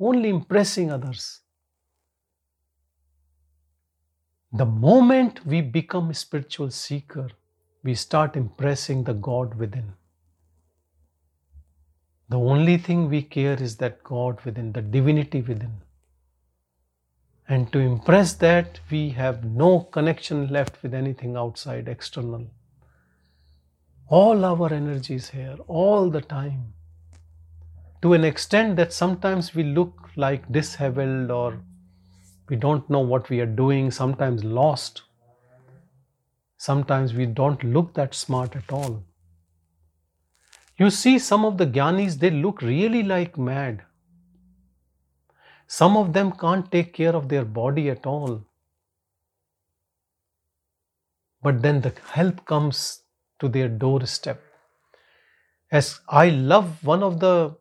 only 0.00 0.28
impressing 0.28 0.90
others. 0.90 1.40
The 4.52 4.66
moment 4.66 5.46
we 5.46 5.60
become 5.60 6.10
a 6.10 6.14
spiritual 6.14 6.70
seeker, 6.72 7.28
we 7.84 7.94
start 7.94 8.34
impressing 8.34 9.04
the 9.04 9.14
God 9.14 9.54
within. 9.54 9.92
The 12.30 12.38
only 12.38 12.78
thing 12.78 13.08
we 13.10 13.22
care 13.22 13.62
is 13.62 13.76
that 13.76 14.02
God 14.02 14.40
within, 14.44 14.72
the 14.72 14.82
divinity 14.82 15.42
within. 15.42 15.82
And 17.48 17.72
to 17.72 17.78
impress 17.78 18.32
that, 18.34 18.80
we 18.90 19.10
have 19.10 19.44
no 19.44 19.80
connection 19.80 20.48
left 20.48 20.82
with 20.82 20.94
anything 20.94 21.36
outside, 21.36 21.88
external 21.88 22.46
all 24.10 24.44
our 24.44 24.72
energy 24.74 25.14
is 25.14 25.30
here 25.30 25.56
all 25.68 26.10
the 26.10 26.20
time 26.20 26.72
to 28.02 28.12
an 28.12 28.24
extent 28.24 28.74
that 28.76 28.92
sometimes 28.92 29.54
we 29.54 29.62
look 29.62 30.10
like 30.16 30.50
disheveled 30.50 31.30
or 31.30 31.62
we 32.48 32.56
don't 32.56 32.90
know 32.90 33.00
what 33.00 33.30
we 33.30 33.38
are 33.40 33.46
doing, 33.46 33.90
sometimes 33.92 34.42
lost. 34.42 35.02
Sometimes 36.56 37.14
we 37.14 37.26
don't 37.26 37.62
look 37.62 37.94
that 37.94 38.12
smart 38.14 38.56
at 38.56 38.72
all. 38.72 39.04
You 40.80 40.88
see, 40.88 41.18
some 41.18 41.44
of 41.44 41.58
the 41.58 41.66
Gyanis, 41.66 42.18
they 42.18 42.30
look 42.30 42.62
really 42.62 43.02
like 43.02 43.36
mad. 43.36 43.82
Some 45.66 45.94
of 45.98 46.14
them 46.14 46.32
can't 46.32 46.72
take 46.72 46.94
care 46.94 47.14
of 47.14 47.28
their 47.28 47.44
body 47.44 47.90
at 47.90 48.06
all. 48.06 48.42
But 51.42 51.60
then 51.60 51.82
the 51.82 51.92
help 52.12 52.46
comes 52.46 53.02
to 53.40 53.48
their 53.48 53.68
doorstep. 53.68 54.42
As 55.70 56.00
I 56.08 56.30
love 56.30 56.82
one 56.82 57.02
of 57.02 57.20
the 57.20 57.54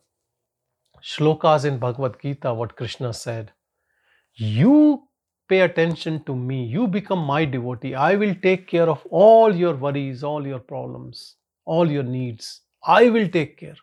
shlokas 1.03 1.65
in 1.65 1.77
Bhagavad 1.77 2.21
Gita, 2.21 2.53
what 2.53 2.77
Krishna 2.77 3.13
said 3.13 3.51
You 4.36 5.03
pay 5.49 5.60
attention 5.60 6.23
to 6.23 6.34
me, 6.34 6.63
you 6.63 6.88
become 6.88 7.19
my 7.19 7.43
devotee. 7.43 7.95
I 7.95 8.15
will 8.15 8.34
take 8.36 8.67
care 8.69 8.89
of 8.89 9.05
all 9.12 9.53
your 9.53 9.75
worries, 9.75 10.23
all 10.23 10.47
your 10.47 10.60
problems, 10.60 11.36
all 11.65 11.91
your 11.91 12.03
needs. 12.03 12.62
I 12.83 13.09
will 13.09 13.27
take 13.27 13.57
care. 13.57 13.75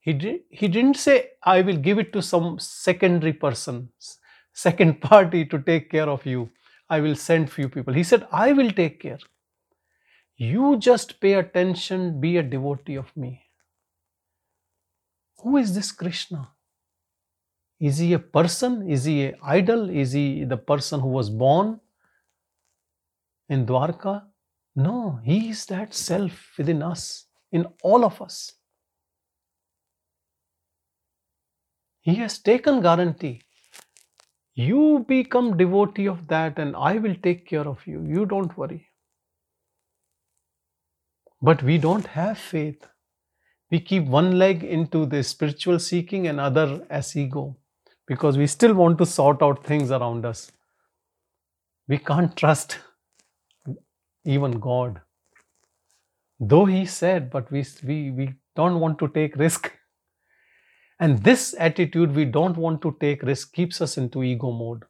He, 0.00 0.12
did, 0.12 0.40
he 0.50 0.68
didn't 0.68 0.96
say, 0.96 1.30
I 1.44 1.60
will 1.62 1.76
give 1.76 1.98
it 1.98 2.12
to 2.12 2.22
some 2.22 2.58
secondary 2.58 3.32
person, 3.32 3.90
second 4.52 5.00
party 5.00 5.44
to 5.46 5.58
take 5.60 5.90
care 5.90 6.08
of 6.08 6.26
you. 6.26 6.50
I 6.90 7.00
will 7.00 7.14
send 7.14 7.50
few 7.50 7.68
people. 7.68 7.94
He 7.94 8.02
said, 8.02 8.26
I 8.32 8.52
will 8.52 8.70
take 8.70 9.00
care. 9.00 9.20
You 10.36 10.76
just 10.76 11.20
pay 11.20 11.34
attention, 11.34 12.20
be 12.20 12.36
a 12.36 12.42
devotee 12.42 12.96
of 12.96 13.16
me. 13.16 13.42
Who 15.42 15.56
is 15.56 15.74
this 15.74 15.92
Krishna? 15.92 16.50
Is 17.80 17.98
he 17.98 18.12
a 18.12 18.18
person? 18.18 18.88
Is 18.88 19.04
he 19.04 19.26
an 19.26 19.34
idol? 19.42 19.90
Is 19.90 20.12
he 20.12 20.44
the 20.44 20.56
person 20.56 21.00
who 21.00 21.08
was 21.08 21.30
born 21.30 21.80
in 23.48 23.66
Dwarka? 23.66 24.24
No, 24.76 25.20
he 25.24 25.50
is 25.50 25.66
that 25.66 25.92
self 25.92 26.52
within 26.56 26.82
us, 26.82 27.26
in 27.52 27.66
all 27.82 28.04
of 28.04 28.20
us. 28.22 28.52
He 32.00 32.16
has 32.16 32.38
taken 32.38 32.82
guarantee. 32.82 33.42
You 34.54 35.04
become 35.08 35.56
devotee 35.56 36.06
of 36.06 36.26
that, 36.28 36.58
and 36.58 36.76
I 36.76 36.98
will 36.98 37.14
take 37.22 37.46
care 37.46 37.66
of 37.68 37.86
you. 37.86 38.04
You 38.06 38.26
don't 38.26 38.56
worry. 38.58 38.86
But 41.40 41.62
we 41.62 41.78
don't 41.78 42.06
have 42.06 42.38
faith. 42.38 42.86
We 43.70 43.80
keep 43.80 44.04
one 44.04 44.38
leg 44.38 44.64
into 44.64 45.06
the 45.06 45.22
spiritual 45.22 45.78
seeking 45.78 46.26
and 46.26 46.38
other 46.38 46.86
as 46.90 47.16
ego 47.16 47.56
because 48.06 48.36
we 48.36 48.46
still 48.46 48.74
want 48.74 48.98
to 48.98 49.06
sort 49.06 49.42
out 49.42 49.64
things 49.64 49.90
around 49.90 50.26
us. 50.26 50.52
We 51.88 51.98
can't 51.98 52.36
trust 52.36 52.78
even 54.24 54.60
God. 54.60 55.00
Though 56.44 56.64
He 56.64 56.86
said, 56.86 57.30
but 57.30 57.50
we, 57.52 57.64
we, 57.84 58.10
we 58.10 58.34
don't 58.56 58.80
want 58.80 58.98
to 58.98 59.06
take 59.08 59.36
risk. 59.36 59.70
And 60.98 61.22
this 61.22 61.54
attitude, 61.56 62.16
we 62.16 62.24
don't 62.24 62.56
want 62.56 62.82
to 62.82 62.96
take 63.00 63.22
risk, 63.22 63.52
keeps 63.52 63.80
us 63.80 63.96
into 63.96 64.24
ego 64.24 64.50
mode. 64.50 64.82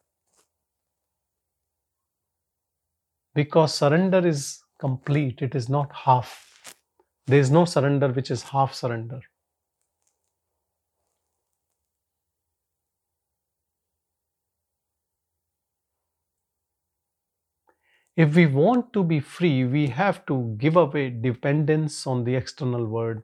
Because 3.34 3.74
surrender 3.74 4.26
is 4.26 4.62
complete, 4.80 5.42
it 5.42 5.54
is 5.54 5.68
not 5.68 5.92
half. 5.92 6.74
There 7.26 7.38
is 7.38 7.50
no 7.50 7.66
surrender 7.66 8.08
which 8.08 8.30
is 8.30 8.42
half 8.42 8.72
surrender. 8.72 9.20
If 18.14 18.34
we 18.34 18.46
want 18.46 18.92
to 18.92 19.02
be 19.02 19.20
free, 19.20 19.64
we 19.64 19.86
have 19.88 20.26
to 20.26 20.54
give 20.58 20.76
away 20.76 21.10
dependence 21.10 22.06
on 22.06 22.24
the 22.24 22.34
external 22.34 22.86
world. 22.86 23.22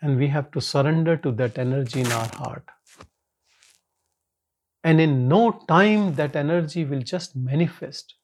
And 0.00 0.16
we 0.16 0.28
have 0.28 0.50
to 0.52 0.60
surrender 0.60 1.16
to 1.18 1.32
that 1.32 1.58
energy 1.58 2.00
in 2.00 2.12
our 2.12 2.28
heart. 2.36 2.64
And 4.84 5.00
in 5.00 5.28
no 5.28 5.50
time, 5.68 6.14
that 6.14 6.36
energy 6.36 6.84
will 6.84 7.02
just 7.02 7.36
manifest. 7.36 8.14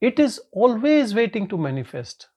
It 0.00 0.18
is 0.18 0.40
always 0.52 1.14
waiting 1.14 1.48
to 1.48 1.56
manifest. 1.56 2.28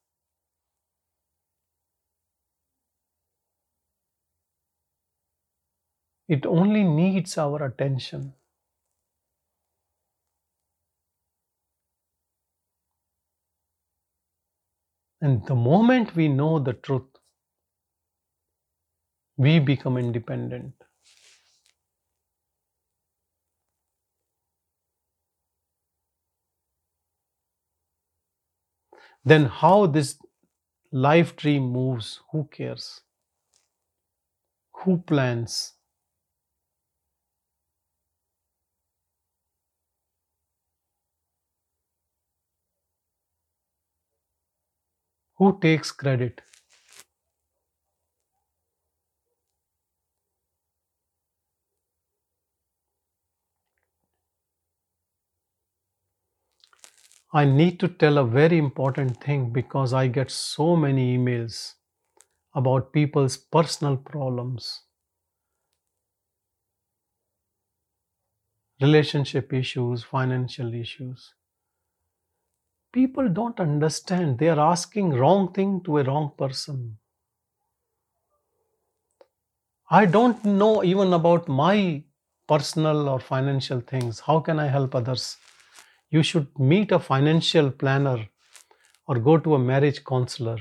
It 6.27 6.45
only 6.45 6.83
needs 6.83 7.37
our 7.37 7.61
attention. 7.65 8.35
And 15.21 15.45
the 15.45 15.53
moment 15.53 16.15
we 16.15 16.27
know 16.27 16.57
the 16.57 16.73
truth, 16.73 17.19
we 19.37 19.57
become 19.59 19.97
independent. 19.97 20.73
then 29.23 29.45
how 29.45 29.85
this 29.85 30.17
life 30.91 31.35
dream 31.35 31.63
moves, 31.71 32.21
who 32.31 32.45
cares? 32.45 33.01
Who 34.85 34.99
plans? 34.99 35.76
Who 45.37 45.57
takes 45.59 45.91
credit? 45.91 46.41
I 57.31 57.45
need 57.45 57.79
to 57.79 57.87
tell 57.87 58.17
a 58.17 58.25
very 58.25 58.57
important 58.57 59.23
thing 59.23 59.51
because 59.53 59.93
I 59.93 60.07
get 60.09 60.29
so 60.29 60.75
many 60.75 61.17
emails 61.17 61.75
about 62.53 62.93
people's 62.93 63.37
personal 63.37 63.97
problems, 63.97 64.83
relationship 68.81 69.53
issues, 69.53 70.03
financial 70.03 70.73
issues. 70.73 71.35
People 72.91 73.29
don't 73.29 73.61
understand. 73.61 74.39
They 74.39 74.49
are 74.49 74.59
asking 74.59 75.11
wrong 75.11 75.53
thing 75.53 75.79
to 75.85 75.99
a 75.99 76.03
wrong 76.03 76.33
person. 76.37 76.97
I 79.89 80.05
don't 80.05 80.45
know 80.45 80.83
even 80.83 81.13
about 81.13 81.47
my 81.47 82.03
personal 82.47 83.09
or 83.09 83.19
financial 83.19 83.79
things. 83.81 84.19
How 84.19 84.39
can 84.39 84.59
I 84.59 84.67
help 84.67 84.93
others? 84.93 85.35
You 86.11 86.23
should 86.23 86.57
meet 86.59 86.91
a 86.91 86.99
financial 86.99 87.71
planner 87.71 88.29
or 89.07 89.19
go 89.19 89.37
to 89.39 89.55
a 89.55 89.59
marriage 89.59 90.03
counselor. 90.05 90.59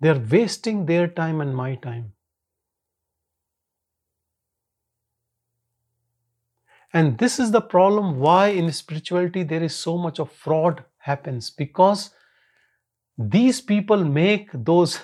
They 0.00 0.08
are 0.08 0.18
wasting 0.18 0.86
their 0.86 1.06
time 1.06 1.40
and 1.40 1.54
my 1.54 1.76
time. 1.76 2.14
And 6.92 7.18
this 7.18 7.38
is 7.38 7.52
the 7.52 7.60
problem 7.60 8.18
why 8.18 8.48
in 8.48 8.72
spirituality 8.72 9.44
there 9.44 9.62
is 9.62 9.74
so 9.74 9.96
much 9.96 10.18
of 10.18 10.32
fraud 10.32 10.84
happens 10.98 11.50
because 11.50 12.10
these 13.16 13.60
people 13.60 14.04
make 14.04 14.48
those 14.52 14.98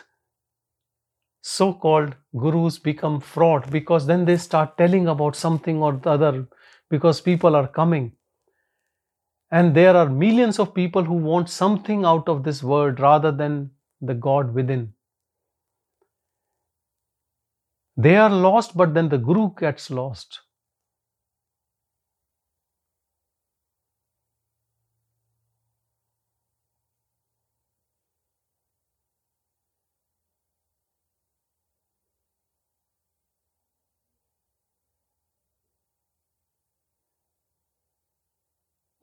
so 1.42 1.72
called 1.72 2.16
gurus 2.37 2.79
become 2.79 3.20
fraud 3.20 3.70
because 3.70 4.07
then 4.07 4.25
they 4.25 4.37
start 4.37 4.77
telling 4.77 5.07
about 5.07 5.37
something 5.37 5.81
or 5.81 5.92
the 5.92 6.11
other 6.11 6.49
because 6.90 7.20
people 7.20 7.55
are 7.55 7.68
coming. 7.68 8.12
And 9.53 9.75
there 9.75 9.96
are 9.96 10.09
millions 10.09 10.59
of 10.59 10.75
people 10.75 11.05
who 11.05 11.14
want 11.14 11.49
something 11.49 12.05
out 12.05 12.29
of 12.29 12.42
this 12.42 12.64
world 12.64 12.99
rather 12.99 13.31
than 13.31 13.70
the 14.01 14.14
God 14.14 14.55
within. 14.55 14.92
They 17.96 18.16
are 18.16 18.29
lost, 18.29 18.77
but 18.77 18.92
then 18.92 19.09
the 19.09 19.18
guru 19.18 19.55
gets 19.55 19.88
lost. 19.90 20.40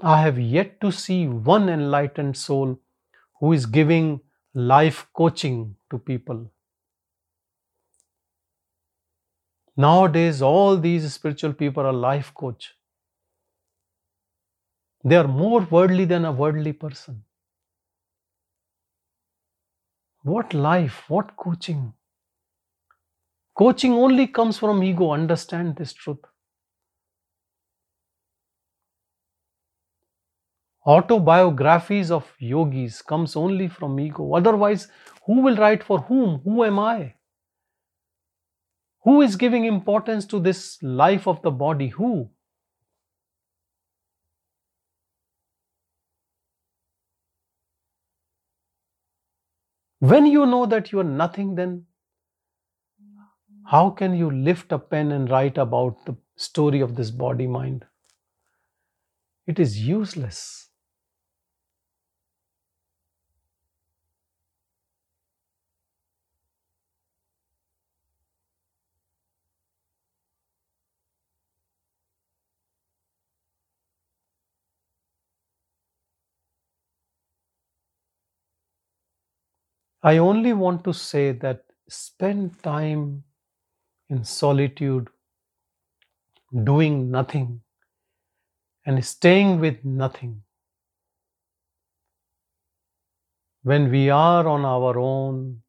I 0.05 0.21
have 0.21 0.37
yet 0.37 0.81
to 0.81 0.91
see 0.91 1.27
one 1.27 1.69
enlightened 1.69 2.35
soul 2.35 2.77
who 3.39 3.53
is 3.53 3.65
giving 3.65 4.19
life 4.53 5.07
coaching 5.13 5.77
to 5.89 5.97
people. 5.97 6.51
Nowadays, 9.77 10.41
all 10.41 10.75
these 10.75 11.13
spiritual 11.13 11.53
people 11.53 11.85
are 11.85 11.93
life 11.93 12.33
coach. 12.33 12.73
They 15.05 15.15
are 15.15 15.27
more 15.27 15.61
worldly 15.61 16.03
than 16.03 16.25
a 16.25 16.33
worldly 16.33 16.73
person. 16.73 17.23
What 20.23 20.53
life? 20.53 21.05
What 21.07 21.37
coaching? 21.37 21.93
Coaching 23.55 23.93
only 23.93 24.27
comes 24.27 24.57
from 24.57 24.83
ego. 24.83 25.11
Understand 25.11 25.77
this 25.77 25.93
truth. 25.93 26.25
Autobiographies 30.85 32.11
of 32.11 32.29
yogis 32.39 33.01
comes 33.01 33.35
only 33.35 33.69
from 33.69 33.99
ego. 33.99 34.33
Otherwise, 34.33 34.89
who 35.25 35.41
will 35.41 35.55
write 35.55 35.83
for 35.83 35.99
whom? 35.99 36.41
Who 36.43 36.63
am 36.65 36.77
I? 36.77 37.15
Who 39.03 39.21
is 39.21 39.35
giving 39.37 39.65
importance 39.65 40.25
to 40.25 40.39
this 40.39 40.81
life 40.81 41.27
of 41.27 41.41
the 41.41 41.51
body? 41.51 41.87
Who? 41.89 42.29
When 49.99 50.25
you 50.25 50.45
know 50.45 50.65
that 50.65 50.91
you 50.91 50.99
are 50.99 51.05
nothing, 51.05 51.55
then 51.55 51.85
how 53.65 53.89
can 53.89 54.13
you 54.15 54.29
lift 54.29 54.73
a 54.73 54.77
pen 54.77 55.13
and 55.13 55.29
write 55.29 55.57
about 55.57 56.05
the 56.05 56.17
story 56.35 56.81
of 56.81 56.97
this 56.97 57.09
body 57.09 57.47
mind? 57.47 57.85
It 59.47 59.59
is 59.59 59.79
useless. 59.79 60.62
I 80.05 80.17
only 80.17 80.51
want 80.51 80.83
to 80.83 80.93
say 80.93 81.31
that 81.31 81.63
spend 81.87 82.61
time 82.61 83.23
in 84.09 84.25
solitude, 84.25 85.07
doing 86.65 87.09
nothing, 87.09 87.61
and 88.85 89.03
staying 89.05 89.61
with 89.61 89.85
nothing. 89.85 90.43
When 93.61 93.89
we 93.89 94.09
are 94.09 94.45
on 94.45 94.65
our 94.65 94.99
own, 94.99 95.61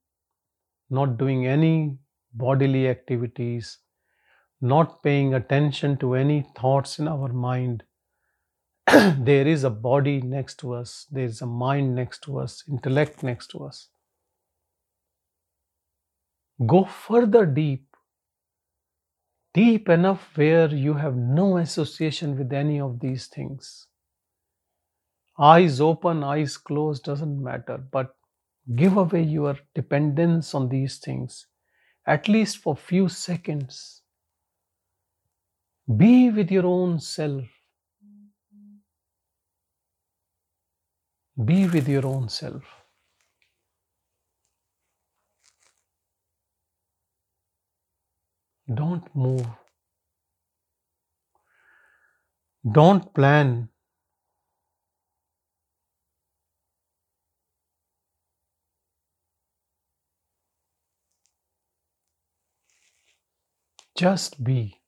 not 0.91 1.17
doing 1.17 1.47
any 1.47 1.97
bodily 2.33 2.89
activities, 2.89 3.79
not 4.61 5.01
paying 5.05 5.35
attention 5.35 5.97
to 5.99 6.15
any 6.15 6.45
thoughts 6.57 6.99
in 6.99 7.07
our 7.07 7.29
mind, 7.29 7.85
there 8.87 9.47
is 9.47 9.63
a 9.63 9.71
body 9.71 10.21
next 10.21 10.59
to 10.59 10.75
us, 10.75 11.07
there 11.13 11.25
is 11.25 11.41
a 11.41 11.47
mind 11.47 11.95
next 11.95 12.23
to 12.23 12.41
us, 12.41 12.65
intellect 12.69 13.23
next 13.23 13.47
to 13.53 13.65
us. 13.65 13.91
Go 16.67 16.85
further 16.85 17.47
deep, 17.47 17.97
deep 19.55 19.89
enough 19.89 20.37
where 20.37 20.69
you 20.69 20.95
have 20.95 21.17
no 21.17 21.57
association 21.59 22.39
with 22.39 22.53
any 22.53 22.81
of 22.81 23.01
these 23.01 23.27
things. 23.27 23.87
Eyes 25.39 25.81
open, 25.81 26.23
eyes 26.23 26.57
closed 26.57 27.05
doesn't 27.05 27.43
matter, 27.43 27.79
but 27.79 28.17
give 28.77 28.97
away 28.97 29.23
your 29.23 29.59
dependence 29.75 30.55
on 30.55 30.69
these 30.69 30.99
things, 30.99 31.47
at 32.07 32.29
least 32.29 32.59
for 32.59 32.77
few 32.77 33.09
seconds. 33.09 34.03
Be 35.97 36.31
with 36.31 36.51
your 36.53 36.67
own 36.67 37.01
self. 37.01 37.45
Be 41.45 41.67
with 41.67 41.89
your 41.89 42.07
own 42.07 42.29
self. 42.29 42.84
Don't 48.73 49.15
move. 49.15 49.47
Don't 52.71 53.15
plan. 53.15 53.71
Just 63.97 64.43
be. 64.43 64.81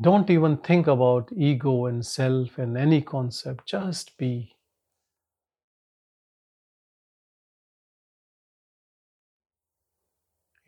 Don't 0.00 0.28
even 0.30 0.56
think 0.58 0.86
about 0.88 1.30
ego 1.36 1.86
and 1.86 2.04
self 2.04 2.58
and 2.58 2.76
any 2.76 3.00
concept. 3.02 3.66
Just 3.66 4.16
be. 4.18 4.56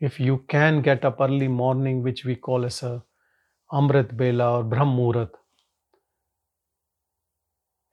If 0.07 0.19
you 0.19 0.39
can 0.55 0.81
get 0.81 1.03
up 1.03 1.19
early 1.19 1.47
morning, 1.47 2.03
which 2.03 2.25
we 2.25 2.35
call 2.35 2.65
as 2.65 2.83
a 2.83 3.03
Amrit 3.71 4.15
Bela 4.15 4.59
or 4.59 4.63
Brahmurat, 4.63 5.31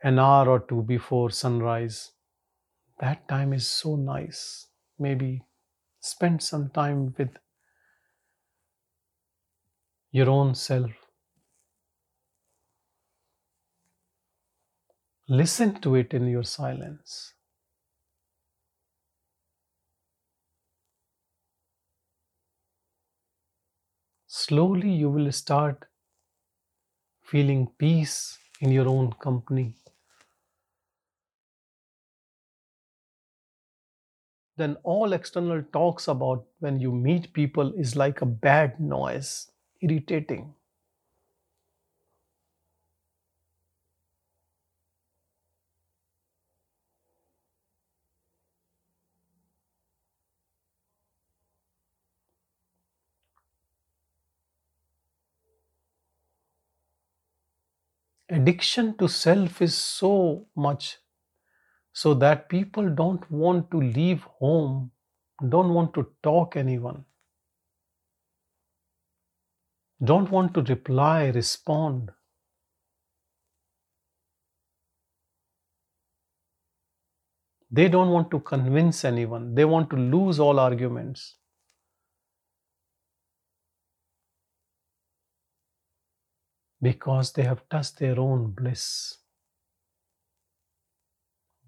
an 0.02 0.18
hour 0.18 0.48
or 0.48 0.60
two 0.60 0.82
before 0.82 1.30
sunrise, 1.30 2.12
that 3.00 3.26
time 3.28 3.52
is 3.52 3.66
so 3.66 3.96
nice. 3.96 4.66
Maybe 4.98 5.42
Spend 6.04 6.42
some 6.42 6.68
time 6.70 7.14
with 7.16 7.30
your 10.10 10.28
own 10.28 10.56
self. 10.56 10.90
Listen 15.28 15.80
to 15.82 15.94
it 15.94 16.12
in 16.12 16.26
your 16.26 16.42
silence. 16.42 17.34
Slowly, 24.42 24.90
you 24.90 25.08
will 25.10 25.30
start 25.30 25.84
feeling 27.22 27.66
peace 27.78 28.38
in 28.60 28.70
your 28.70 28.86
own 28.86 29.12
company. 29.14 29.74
Then, 34.56 34.76
all 34.82 35.12
external 35.12 35.62
talks 35.62 36.08
about 36.08 36.46
when 36.58 36.80
you 36.80 36.90
meet 36.90 37.34
people 37.34 37.74
is 37.74 37.96
like 37.96 38.22
a 38.22 38.26
bad 38.26 38.80
noise, 38.80 39.50
irritating. 39.82 40.54
Addiction 58.32 58.96
to 58.96 59.08
self 59.08 59.60
is 59.60 59.74
so 59.74 60.46
much 60.56 60.96
so 61.92 62.14
that 62.14 62.48
people 62.48 62.88
don't 62.88 63.30
want 63.30 63.70
to 63.70 63.78
leave 63.78 64.22
home, 64.22 64.90
don't 65.50 65.74
want 65.74 65.92
to 65.92 66.06
talk 66.22 66.56
anyone, 66.56 67.04
don't 70.02 70.30
want 70.30 70.54
to 70.54 70.62
reply, 70.62 71.26
respond. 71.26 72.10
They 77.70 77.88
don't 77.88 78.10
want 78.10 78.30
to 78.30 78.40
convince 78.40 79.04
anyone. 79.04 79.54
They 79.54 79.66
want 79.66 79.90
to 79.90 79.96
lose 79.96 80.40
all 80.40 80.58
arguments. 80.58 81.36
Because 86.82 87.32
they 87.32 87.44
have 87.44 87.68
touched 87.68 87.98
their 87.98 88.18
own 88.18 88.50
bliss, 88.50 89.18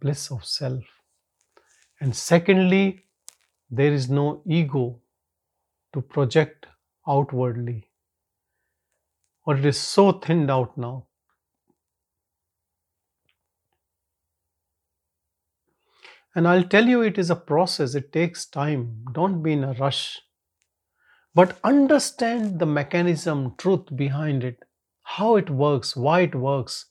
bliss 0.00 0.30
of 0.30 0.44
self. 0.44 0.84
And 2.00 2.14
secondly, 2.14 3.04
there 3.70 3.92
is 3.92 4.10
no 4.10 4.42
ego 4.44 5.00
to 5.92 6.02
project 6.02 6.66
outwardly, 7.06 7.88
or 9.46 9.56
it 9.56 9.64
is 9.64 9.78
so 9.78 10.12
thinned 10.12 10.50
out 10.50 10.76
now. 10.76 11.06
And 16.34 16.48
I'll 16.48 16.64
tell 16.64 16.86
you, 16.86 17.02
it 17.02 17.16
is 17.16 17.30
a 17.30 17.36
process, 17.36 17.94
it 17.94 18.12
takes 18.12 18.44
time. 18.46 19.04
Don't 19.12 19.42
be 19.42 19.52
in 19.52 19.62
a 19.62 19.72
rush. 19.74 20.20
But 21.32 21.58
understand 21.62 22.58
the 22.58 22.66
mechanism, 22.66 23.54
truth 23.56 23.94
behind 23.94 24.42
it, 24.42 24.64
how 25.04 25.36
it 25.36 25.48
works, 25.48 25.94
why 25.94 26.20
it 26.22 26.34
works, 26.34 26.86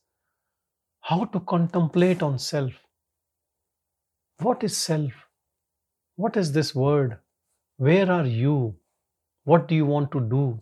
how 1.02 1.26
to 1.26 1.40
contemplate 1.42 2.24
on 2.24 2.40
self. 2.40 2.72
What 4.40 4.64
is 4.64 4.78
self? 4.78 5.12
What 6.16 6.38
is 6.38 6.54
this 6.54 6.74
word? 6.74 7.18
Where 7.78 8.10
are 8.10 8.26
you? 8.26 8.76
What 9.44 9.68
do 9.68 9.76
you 9.76 9.86
want 9.86 10.12
to 10.12 10.22
do? 10.22 10.60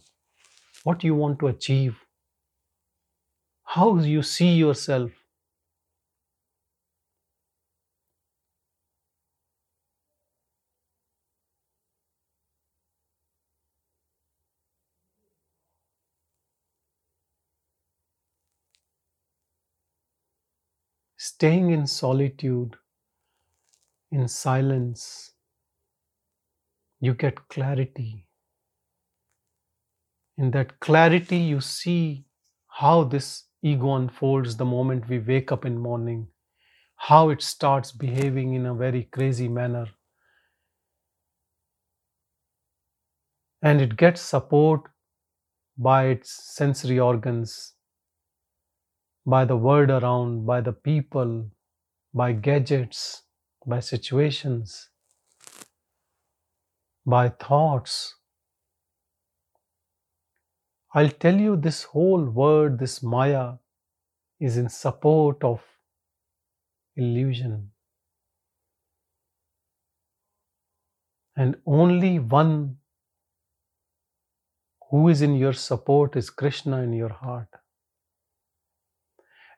What 0.84 1.00
do 1.00 1.08
you 1.08 1.16
want 1.16 1.40
to 1.40 1.48
achieve? 1.48 1.96
How 3.64 3.98
you 3.98 4.24
see 4.24 4.56
yourself? 4.56 5.12
Staying 21.41 21.71
in 21.71 21.88
solitude, 21.88 22.75
in 24.12 24.27
silence, 24.27 25.32
you 26.99 27.15
get 27.15 27.47
clarity. 27.47 28.27
In 30.38 30.51
that 30.51 30.80
clarity, 30.80 31.38
you 31.38 31.60
see 31.60 32.25
how 32.67 33.06
this 33.06 33.45
ego 33.63 33.95
unfolds 33.95 34.58
the 34.58 34.65
moment 34.65 35.10
we 35.10 35.17
wake 35.17 35.51
up 35.51 35.65
in 35.65 35.80
morning, 35.80 36.27
how 36.95 37.32
it 37.32 37.41
starts 37.41 37.91
behaving 37.91 38.54
in 38.54 38.67
a 38.67 38.75
very 38.75 39.06
crazy 39.06 39.47
manner. 39.47 39.88
And 43.63 43.82
it 43.82 43.97
gets 43.97 44.21
support 44.21 44.91
by 45.75 46.06
its 46.06 46.54
sensory 46.56 46.99
organs, 46.99 47.73
by 49.26 49.46
the 49.46 49.56
world 49.56 49.90
around, 49.90 50.46
by 50.46 50.62
the 50.62 50.74
people, 50.74 51.50
by 52.14 52.34
gadgets, 52.34 53.24
by 53.66 53.80
situations, 53.80 54.90
by 57.06 57.30
thoughts. 57.30 58.16
I'll 60.94 61.10
tell 61.10 61.36
you 61.36 61.56
this 61.56 61.84
whole 61.84 62.26
world, 62.26 62.80
this 62.80 63.02
Maya, 63.02 63.54
is 64.40 64.58
in 64.58 64.68
support 64.70 65.44
of 65.44 65.62
illusion. 66.96 67.72
And 71.38 71.56
only 71.66 72.20
one 72.20 72.78
who 74.90 75.08
is 75.08 75.22
in 75.22 75.36
your 75.36 75.54
support 75.54 76.18
is 76.18 76.30
Krishna 76.30 76.82
in 76.82 76.92
your 76.92 77.14
heart. 77.14 77.48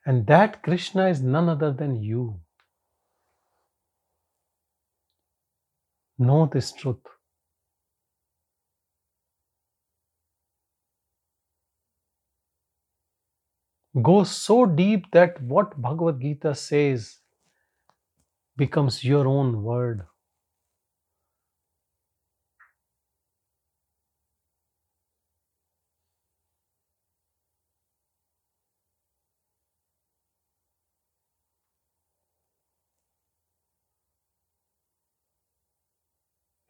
And 0.05 0.27
that 0.27 0.61
Krishna 0.63 1.07
is 1.07 1.21
none 1.21 1.47
other 1.47 1.71
than 1.71 1.95
you. 2.01 2.39
Know 6.17 6.49
this 6.51 6.71
truth. 6.73 6.97
Go 14.01 14.23
so 14.23 14.65
deep 14.65 15.11
that 15.11 15.39
what 15.41 15.79
Bhagavad 15.79 16.19
Gita 16.19 16.55
says 16.55 17.19
becomes 18.57 19.03
your 19.03 19.27
own 19.27 19.63
word. 19.63 20.07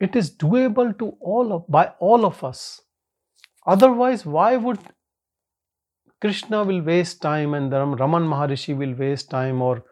It 0.04 0.16
is 0.16 0.30
doable 0.44 0.98
to 0.98 1.16
all 1.20 1.52
of, 1.52 1.66
by 1.68 1.84
all 1.98 2.26
of 2.26 2.42
us. 2.44 2.82
Otherwise, 3.66 4.26
why 4.26 4.56
would 4.56 4.78
Krishna 6.20 6.62
will 6.64 6.82
waste 6.82 7.22
time 7.22 7.54
and 7.54 7.72
Raman 7.72 8.24
Maharshi 8.32 8.76
will 8.76 8.94
waste 8.94 9.30
time 9.30 9.62
or 9.62 9.84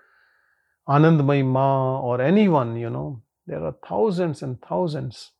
Anandamayi 0.88 1.44
Ma 1.44 2.01
or 2.01 2.20
anyone, 2.20 2.77
you 2.77 2.90
know. 2.90 3.22
There 3.46 3.64
are 3.64 3.75
thousands 3.88 4.42
and 4.42 4.61
thousands. 4.61 5.31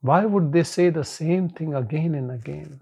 Why 0.00 0.24
would 0.24 0.52
they 0.52 0.62
say 0.62 0.90
the 0.90 1.04
same 1.04 1.48
thing 1.48 1.74
again 1.74 2.14
and 2.14 2.30
again? 2.30 2.80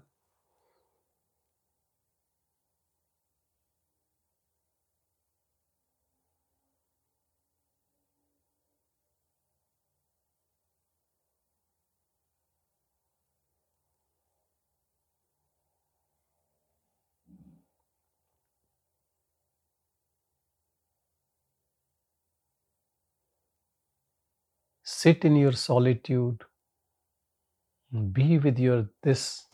Sit 24.97 25.25
in 25.25 25.35
your 25.35 25.51
solitude. 25.51 26.43
Be 28.13 28.37
with 28.39 28.57
your 28.59 28.89
this 29.03 29.45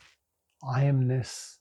I 0.64 0.84
amness, 0.84 1.58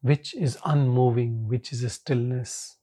which 0.00 0.34
is 0.34 0.58
unmoving, 0.64 1.48
which 1.48 1.72
is 1.72 1.82
a 1.82 1.90
stillness. 1.90 2.78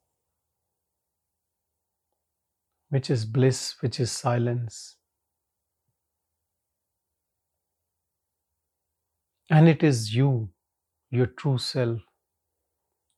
which 2.90 3.10
is 3.10 3.26
bliss, 3.26 3.76
which 3.82 4.00
is 4.00 4.12
silence. 4.12 4.96
And 9.50 9.68
it 9.68 9.84
is 9.84 10.16
you, 10.16 10.50
your 11.10 11.26
true 11.28 11.58
self. 11.58 12.02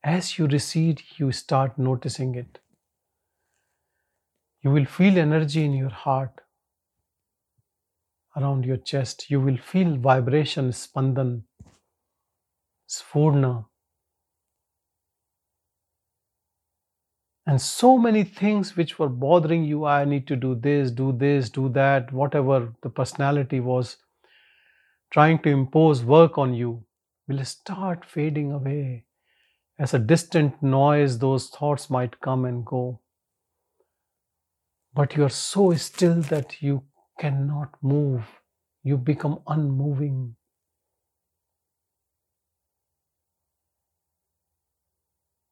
As 0.03 0.39
you 0.39 0.47
recede, 0.47 1.03
you 1.17 1.31
start 1.31 1.77
noticing 1.77 2.33
it. 2.33 2.59
You 4.61 4.71
will 4.71 4.85
feel 4.85 5.17
energy 5.17 5.63
in 5.63 5.73
your 5.73 5.89
heart, 5.89 6.41
around 8.35 8.65
your 8.65 8.77
chest. 8.77 9.29
You 9.29 9.39
will 9.41 9.57
feel 9.57 9.97
vibration, 9.97 10.69
spandan, 10.71 11.43
sphurna. 12.89 13.65
And 17.45 17.61
so 17.61 17.97
many 17.97 18.23
things 18.23 18.75
which 18.75 18.99
were 18.99 19.09
bothering 19.09 19.63
you 19.63 19.85
I 19.85 20.03
need 20.05 20.27
to 20.27 20.35
do 20.35 20.53
this, 20.55 20.91
do 20.91 21.13
this, 21.13 21.49
do 21.49 21.69
that, 21.69 22.11
whatever 22.11 22.73
the 22.81 22.89
personality 22.89 23.59
was 23.59 23.97
trying 25.11 25.39
to 25.39 25.49
impose 25.49 26.03
work 26.03 26.37
on 26.37 26.53
you 26.53 26.83
will 27.27 27.43
start 27.45 28.05
fading 28.05 28.51
away. 28.51 29.05
As 29.79 29.93
a 29.93 29.99
distant 29.99 30.61
noise, 30.61 31.19
those 31.19 31.49
thoughts 31.49 31.89
might 31.89 32.19
come 32.19 32.45
and 32.45 32.65
go. 32.65 32.99
But 34.97 35.15
you 35.15 35.23
are 35.23 35.29
so 35.29 35.73
still 35.75 36.21
that 36.23 36.61
you 36.61 36.83
cannot 37.19 37.81
move. 37.81 38.25
You 38.83 38.97
become 38.97 39.39
unmoving. 39.47 40.35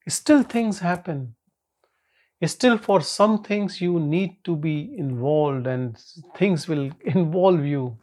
Still, 0.08 0.42
things 0.42 0.80
happen. 0.80 1.36
Still, 2.44 2.78
for 2.80 3.02
some 3.02 3.44
things, 3.44 3.82
you 3.82 4.00
need 4.00 4.44
to 4.46 4.56
be 4.56 4.96
involved, 4.98 5.68
and 5.68 5.96
things 6.36 6.68
will 6.68 6.92
involve 7.06 7.64
you. 7.66 8.00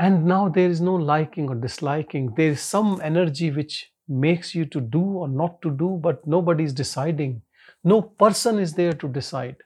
And 0.00 0.24
now 0.24 0.48
there 0.48 0.68
is 0.68 0.80
no 0.80 0.96
liking 0.96 1.48
or 1.48 1.54
disliking. 1.54 2.34
There 2.34 2.50
is 2.50 2.60
some 2.60 3.00
energy 3.04 3.52
which 3.52 3.92
makes 4.08 4.52
you 4.52 4.64
to 4.66 4.80
do 4.80 5.00
or 5.00 5.28
not 5.28 5.62
to 5.62 5.70
do, 5.70 6.00
but 6.02 6.26
nobody 6.26 6.64
is 6.64 6.72
deciding. 6.72 7.42
No 7.82 8.02
person 8.02 8.58
is 8.58 8.74
there 8.74 8.92
to 8.92 9.08
decide. 9.08 9.56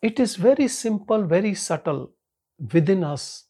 It 0.00 0.20
is 0.20 0.36
very 0.36 0.68
simple, 0.68 1.24
very 1.24 1.54
subtle 1.54 2.12
within 2.72 3.04
us. 3.04 3.44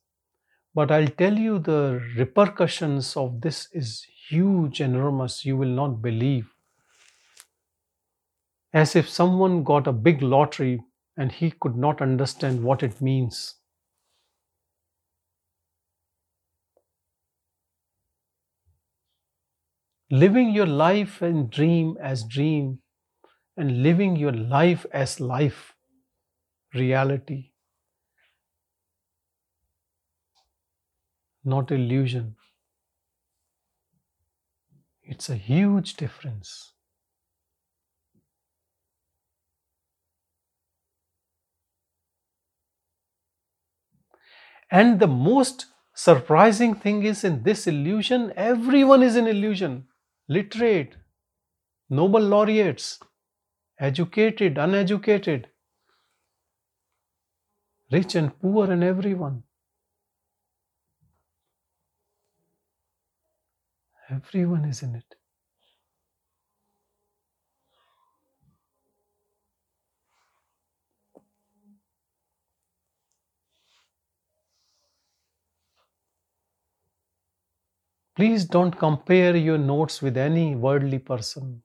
But 0.74 0.90
I'll 0.90 1.06
tell 1.06 1.38
you 1.38 1.58
the 1.58 2.00
repercussions 2.16 3.16
of 3.16 3.40
this 3.40 3.68
is 3.72 4.06
huge, 4.28 4.80
enormous. 4.80 5.44
You 5.44 5.56
will 5.56 5.68
not 5.68 6.02
believe. 6.02 6.52
As 8.72 8.96
if 8.96 9.08
someone 9.08 9.62
got 9.62 9.86
a 9.86 9.92
big 9.92 10.20
lottery 10.20 10.82
and 11.16 11.30
he 11.30 11.52
could 11.52 11.76
not 11.76 12.02
understand 12.02 12.62
what 12.62 12.82
it 12.82 13.00
means. 13.00 13.54
Living 20.10 20.48
your 20.54 20.64
life 20.66 21.20
and 21.20 21.50
dream 21.50 21.98
as 22.00 22.24
dream, 22.24 22.78
and 23.56 23.82
living 23.82 24.16
your 24.16 24.32
life 24.32 24.86
as 24.92 25.20
life, 25.20 25.74
reality, 26.74 27.52
not 31.44 31.70
illusion. 31.70 32.34
It's 35.04 35.30
a 35.30 35.36
huge 35.36 35.94
difference. 35.94 36.72
And 44.70 45.00
the 45.00 45.06
most 45.06 45.66
surprising 45.94 46.74
thing 46.74 47.02
is 47.04 47.24
in 47.24 47.44
this 47.44 47.66
illusion, 47.66 48.32
everyone 48.36 49.02
is 49.02 49.16
an 49.16 49.26
illusion. 49.26 49.86
Literate, 50.28 50.96
Nobel 51.90 52.22
laureates, 52.22 53.00
educated, 53.78 54.58
uneducated, 54.58 55.48
rich 57.90 58.14
and 58.14 58.38
poor, 58.40 58.70
and 58.70 58.84
everyone. 58.84 59.42
Everyone 64.08 64.64
is 64.64 64.82
in 64.82 64.94
it. 64.94 65.14
Please 78.16 78.44
don't 78.44 78.78
compare 78.78 79.36
your 79.36 79.58
notes 79.58 80.00
with 80.00 80.16
any 80.16 80.54
worldly 80.54 81.00
person. 81.00 81.62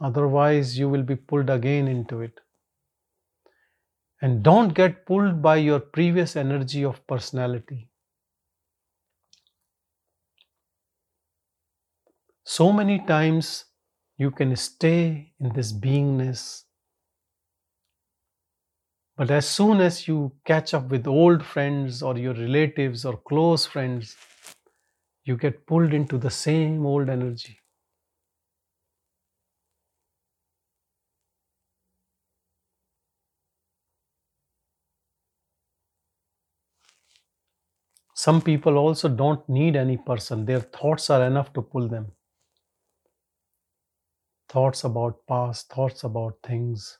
Otherwise, 0.00 0.78
you 0.78 0.88
will 0.88 1.02
be 1.02 1.16
pulled 1.16 1.50
again 1.50 1.86
into 1.86 2.20
it. 2.20 2.40
And 4.22 4.42
don't 4.42 4.74
get 4.74 5.04
pulled 5.04 5.42
by 5.42 5.56
your 5.56 5.80
previous 5.80 6.36
energy 6.36 6.84
of 6.84 7.06
personality. 7.06 7.90
So 12.44 12.72
many 12.72 13.04
times 13.04 13.66
you 14.16 14.30
can 14.30 14.56
stay 14.56 15.32
in 15.40 15.52
this 15.52 15.72
beingness. 15.72 16.62
But 19.16 19.30
as 19.30 19.48
soon 19.48 19.80
as 19.80 20.08
you 20.08 20.32
catch 20.44 20.72
up 20.72 20.88
with 20.88 21.06
old 21.06 21.44
friends 21.44 22.02
or 22.02 22.16
your 22.16 22.34
relatives 22.34 23.04
or 23.04 23.16
close 23.16 23.66
friends, 23.66 24.14
you 25.26 25.36
get 25.36 25.66
pulled 25.66 25.92
into 25.92 26.16
the 26.16 26.30
same 26.30 26.86
old 26.86 27.10
energy. 27.10 27.60
Some 38.14 38.42
people 38.42 38.78
also 38.78 39.08
don't 39.08 39.48
need 39.48 39.76
any 39.76 39.96
person, 39.96 40.44
their 40.44 40.58
thoughts 40.58 41.08
are 41.08 41.22
enough 41.22 41.52
to 41.52 41.62
pull 41.62 41.86
them. 41.86 42.10
Thoughts 44.48 44.82
about 44.82 45.24
past, 45.28 45.68
thoughts 45.68 46.02
about 46.02 46.40
things. 46.42 46.98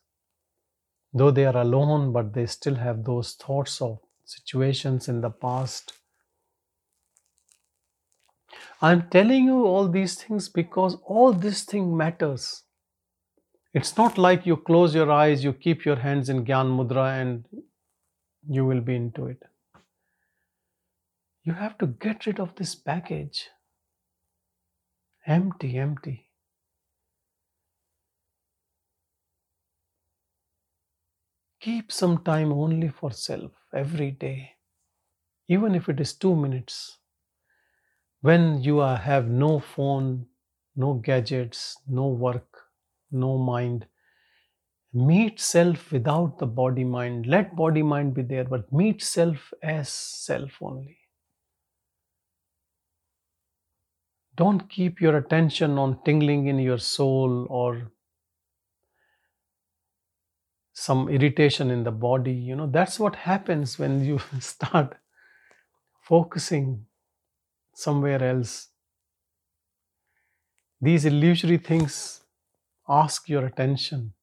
Though 1.12 1.32
they 1.32 1.44
are 1.46 1.56
alone, 1.56 2.12
but 2.12 2.32
they 2.32 2.46
still 2.46 2.76
have 2.76 3.02
those 3.02 3.34
thoughts 3.34 3.82
of 3.82 3.98
situations 4.24 5.08
in 5.08 5.20
the 5.20 5.30
past 5.30 5.94
I'm 8.82 9.08
telling 9.08 9.44
you 9.44 9.64
all 9.64 9.88
these 9.88 10.22
things 10.22 10.48
because 10.48 10.96
all 11.04 11.32
this 11.32 11.64
thing 11.64 11.96
matters. 11.96 12.62
It's 13.72 13.96
not 13.96 14.18
like 14.18 14.46
you 14.46 14.56
close 14.56 14.94
your 14.94 15.10
eyes, 15.10 15.44
you 15.44 15.52
keep 15.52 15.84
your 15.84 15.96
hands 15.96 16.28
in 16.28 16.44
Gyan 16.44 16.76
Mudra 16.76 17.20
and 17.20 17.44
you 18.48 18.64
will 18.64 18.80
be 18.80 18.96
into 18.96 19.26
it. 19.26 19.42
You 21.44 21.52
have 21.54 21.78
to 21.78 21.86
get 21.86 22.26
rid 22.26 22.40
of 22.40 22.54
this 22.56 22.74
baggage. 22.74 23.48
Empty, 25.26 25.76
empty. 25.78 26.28
Keep 31.60 31.90
some 31.90 32.22
time 32.22 32.52
only 32.52 32.88
for 32.88 33.10
self 33.10 33.52
every 33.74 34.10
day, 34.10 34.52
even 35.48 35.74
if 35.74 35.88
it 35.88 35.98
is 35.98 36.14
two 36.14 36.36
minutes 36.36 36.98
when 38.26 38.60
you 38.60 38.80
are, 38.80 38.96
have 38.96 39.28
no 39.28 39.60
phone, 39.60 40.26
no 40.74 40.94
gadgets, 40.94 41.76
no 41.86 42.08
work, 42.08 42.62
no 43.12 43.38
mind, 43.38 43.86
meet 44.92 45.38
self 45.38 45.92
without 45.92 46.38
the 46.40 46.46
body 46.46 46.82
mind. 46.82 47.26
Let 47.26 47.54
body 47.54 47.84
mind 47.84 48.14
be 48.14 48.22
there, 48.22 48.42
but 48.42 48.72
meet 48.72 49.00
self 49.00 49.52
as 49.62 49.88
self 49.88 50.60
only. 50.60 50.98
Don't 54.34 54.68
keep 54.68 55.00
your 55.00 55.16
attention 55.16 55.78
on 55.78 56.02
tingling 56.04 56.48
in 56.48 56.58
your 56.58 56.78
soul 56.78 57.46
or 57.48 57.92
some 60.72 61.08
irritation 61.08 61.70
in 61.70 61.84
the 61.84 61.92
body. 61.92 62.32
You 62.32 62.56
know, 62.56 62.66
that's 62.66 62.98
what 62.98 63.14
happens 63.14 63.78
when 63.78 64.04
you 64.04 64.18
start 64.40 64.96
focusing 66.02 66.86
somewhere 67.76 68.22
else. 68.24 68.68
These 70.80 71.04
illusory 71.04 71.58
things 71.58 72.22
ask 72.88 73.28
your 73.28 73.44
attention. 73.44 74.14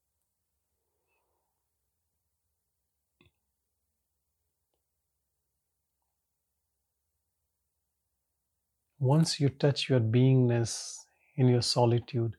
Once 8.99 9.39
you 9.39 9.49
touch 9.49 9.87
your 9.87 9.99
beingness 9.99 10.97
in 11.35 11.47
your 11.47 11.61
solitude, 11.61 12.35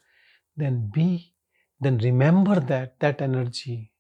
then 0.57 0.91
be, 0.93 1.33
then 1.81 1.99
remember 1.99 2.59
that, 2.59 2.99
that 2.99 3.21
energy, 3.21 3.93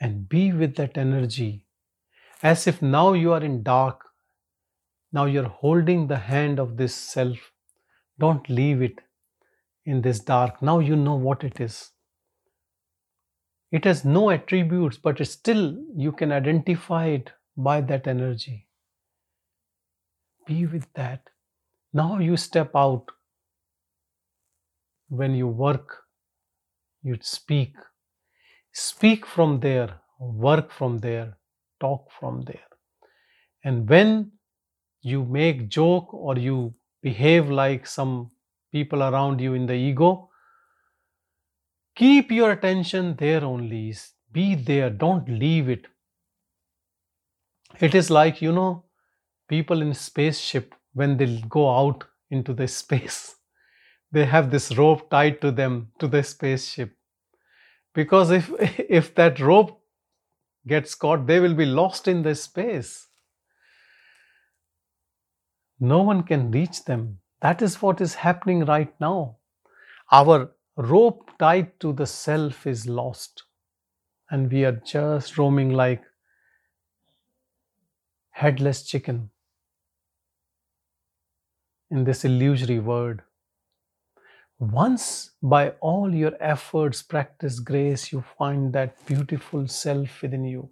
and 0.00 0.28
be 0.28 0.52
with 0.52 0.76
that 0.76 0.96
energy 0.96 1.66
as 2.42 2.66
if 2.66 2.82
now 2.82 3.14
you 3.14 3.32
are 3.32 3.42
in 3.42 3.62
dark. 3.62 4.05
Now 5.12 5.24
you're 5.24 5.48
holding 5.48 6.06
the 6.06 6.18
hand 6.18 6.58
of 6.58 6.76
this 6.76 6.94
self. 6.94 7.38
Don't 8.18 8.48
leave 8.48 8.82
it 8.82 9.00
in 9.84 10.02
this 10.02 10.20
dark. 10.20 10.60
Now 10.62 10.78
you 10.80 10.96
know 10.96 11.14
what 11.14 11.44
it 11.44 11.60
is. 11.60 11.90
It 13.70 13.84
has 13.84 14.04
no 14.04 14.30
attributes, 14.30 14.96
but 14.96 15.24
still 15.26 15.76
you 15.94 16.12
can 16.12 16.32
identify 16.32 17.06
it 17.06 17.30
by 17.56 17.80
that 17.82 18.06
energy. 18.06 18.66
Be 20.46 20.66
with 20.66 20.86
that. 20.94 21.28
Now 21.92 22.18
you 22.18 22.36
step 22.36 22.70
out. 22.74 23.06
When 25.08 25.34
you 25.34 25.48
work, 25.48 26.04
you 27.02 27.18
speak. 27.20 27.74
Speak 28.72 29.24
from 29.24 29.60
there, 29.60 30.00
work 30.18 30.70
from 30.70 30.98
there, 30.98 31.38
talk 31.80 32.10
from 32.18 32.42
there. 32.42 32.68
And 33.64 33.88
when 33.88 34.32
you 35.06 35.24
make 35.24 35.68
joke 35.68 36.12
or 36.12 36.36
you 36.36 36.74
behave 37.00 37.48
like 37.48 37.86
some 37.86 38.30
people 38.72 39.02
around 39.04 39.40
you 39.40 39.54
in 39.54 39.66
the 39.66 39.74
ego, 39.74 40.28
keep 41.94 42.30
your 42.32 42.50
attention 42.52 43.14
there 43.16 43.44
only. 43.44 43.94
Be 44.32 44.54
there, 44.56 44.90
don't 44.90 45.28
leave 45.28 45.68
it. 45.68 45.86
It 47.80 47.94
is 47.94 48.10
like, 48.10 48.42
you 48.42 48.52
know, 48.52 48.84
people 49.48 49.82
in 49.82 49.94
spaceship 49.94 50.74
when 50.94 51.16
they 51.16 51.40
go 51.48 51.70
out 51.70 52.04
into 52.30 52.52
the 52.54 52.68
space, 52.80 53.36
they 54.12 54.24
have 54.26 54.50
this 54.50 54.76
rope 54.76 55.10
tied 55.10 55.40
to 55.42 55.52
them 55.52 55.92
to 56.00 56.08
the 56.08 56.22
spaceship. 56.24 56.96
Because 57.94 58.30
if 58.30 58.50
if 59.00 59.14
that 59.16 59.40
rope 59.40 59.80
gets 60.66 60.94
caught, 60.94 61.26
they 61.26 61.40
will 61.40 61.54
be 61.54 61.66
lost 61.66 62.08
in 62.08 62.22
the 62.22 62.34
space. 62.34 63.08
No 65.80 66.02
one 66.02 66.22
can 66.22 66.50
reach 66.50 66.84
them. 66.84 67.18
That 67.40 67.62
is 67.62 67.82
what 67.82 68.00
is 68.00 68.14
happening 68.14 68.64
right 68.64 68.92
now. 69.00 69.36
Our 70.10 70.52
rope 70.76 71.30
tied 71.38 71.78
to 71.80 71.92
the 71.92 72.06
self 72.06 72.66
is 72.66 72.86
lost, 72.86 73.44
and 74.30 74.50
we 74.50 74.64
are 74.64 74.80
just 74.84 75.36
roaming 75.38 75.70
like 75.70 76.02
headless 78.30 78.84
chicken 78.84 79.30
in 81.90 82.04
this 82.04 82.24
illusory 82.24 82.78
world. 82.78 83.20
Once 84.58 85.32
by 85.42 85.70
all 85.80 86.14
your 86.14 86.32
efforts 86.40 87.02
practice 87.02 87.60
grace, 87.60 88.10
you 88.10 88.24
find 88.38 88.72
that 88.72 89.04
beautiful 89.06 89.68
self 89.68 90.22
within 90.22 90.44
you. 90.44 90.70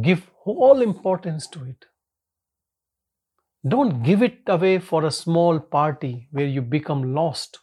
Give 0.00 0.30
all 0.44 0.80
importance 0.80 1.46
to 1.48 1.64
it. 1.64 1.84
Don't 3.66 4.04
give 4.04 4.22
it 4.22 4.42
away 4.46 4.78
for 4.78 5.04
a 5.04 5.10
small 5.10 5.58
party 5.58 6.28
where 6.30 6.46
you 6.46 6.62
become 6.62 7.14
lost. 7.16 7.58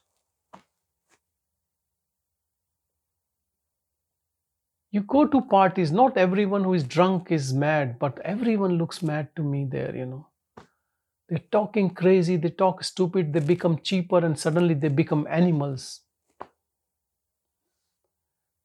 You 4.92 5.02
go 5.02 5.26
to 5.26 5.42
parties, 5.42 5.92
not 5.92 6.18
everyone 6.18 6.64
who 6.64 6.76
is 6.76 6.84
drunk 6.84 7.32
is 7.32 7.52
mad, 7.52 7.98
but 7.98 8.20
everyone 8.20 8.78
looks 8.78 9.02
mad 9.02 9.36
to 9.36 9.42
me 9.44 9.66
there, 9.66 9.96
you 9.96 10.06
know. 10.06 10.28
They're 11.30 11.40
talking 11.40 11.96
crazy, 11.96 12.38
they 12.38 12.52
talk 12.52 12.84
stupid, 12.84 13.34
they 13.34 13.40
become 13.40 13.80
cheaper, 13.82 14.20
and 14.24 14.38
suddenly 14.40 14.76
they 14.76 14.90
become 14.90 15.26
animals. 15.32 16.02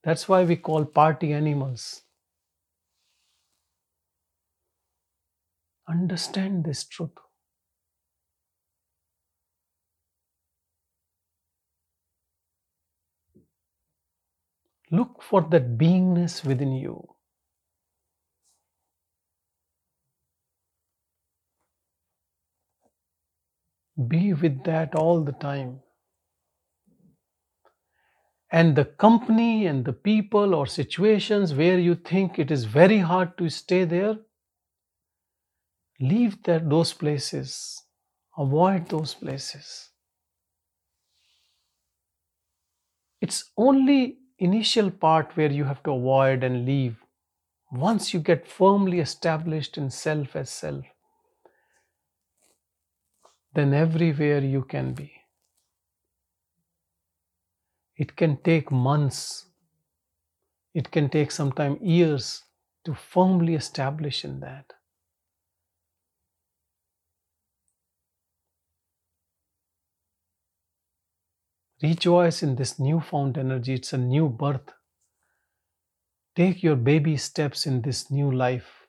That's 0.05 0.27
why 0.27 0.43
we 0.45 0.57
call 0.57 0.87
party 0.87 1.35
animals. 1.35 2.01
Understand 5.89 6.63
this 6.65 6.85
truth. 6.85 7.19
Look 14.91 15.23
for 15.23 15.43
that 15.43 15.77
beingness 15.77 16.45
within 16.45 16.73
you. 16.73 17.09
Be 24.09 24.33
with 24.33 24.65
that 24.65 24.95
all 24.95 25.23
the 25.25 25.33
time. 25.33 25.81
And 28.53 28.77
the 28.77 28.85
company 28.85 29.67
and 29.67 29.85
the 29.85 29.93
people 29.93 30.55
or 30.55 30.67
situations 30.67 31.53
where 31.53 31.79
you 31.79 31.95
think 31.95 32.39
it 32.39 32.51
is 32.51 32.65
very 32.65 32.99
hard 32.99 33.37
to 33.39 33.49
stay 33.49 33.85
there, 33.85 34.17
leave 36.01 36.43
that, 36.45 36.69
those 36.71 36.93
places. 36.93 37.83
Avoid 38.39 38.89
those 38.89 39.15
places. 39.15 39.91
It's 43.21 43.51
only 43.57 44.19
initial 44.39 44.91
part 44.91 45.37
where 45.37 45.51
you 45.51 45.65
have 45.65 45.83
to 45.83 45.93
avoid 45.93 46.45
and 46.45 46.67
leave. 46.67 46.97
Once 47.73 48.15
you 48.15 48.21
get 48.21 48.47
firmly 48.47 49.01
established 49.01 49.77
in 49.77 49.91
self 49.91 50.37
as 50.37 50.51
self, 50.51 50.85
then 53.55 53.73
everywhere 53.73 54.41
you 54.41 54.63
can 54.63 54.93
be. 54.93 55.11
It 57.97 58.15
can 58.15 58.37
take 58.37 58.71
months, 58.71 59.47
it 60.75 60.91
can 60.91 61.09
take 61.09 61.31
sometimes 61.31 61.81
years 61.81 62.43
to 62.85 62.95
firmly 62.95 63.55
establish 63.55 64.25
in 64.25 64.41
that. 64.41 64.76
Rejoice 71.83 72.43
in 72.43 72.57
this 72.57 72.79
newfound 72.79 73.39
energy. 73.39 73.73
It's 73.73 73.95
a 73.95 73.97
new 73.97 74.29
birth. 74.29 74.75
Take 76.37 76.63
your 76.63 76.77
baby 76.77 77.17
steps 77.17 77.67
in 77.67 77.83
this 77.83 78.13
new 78.13 78.31
life. 78.31 78.87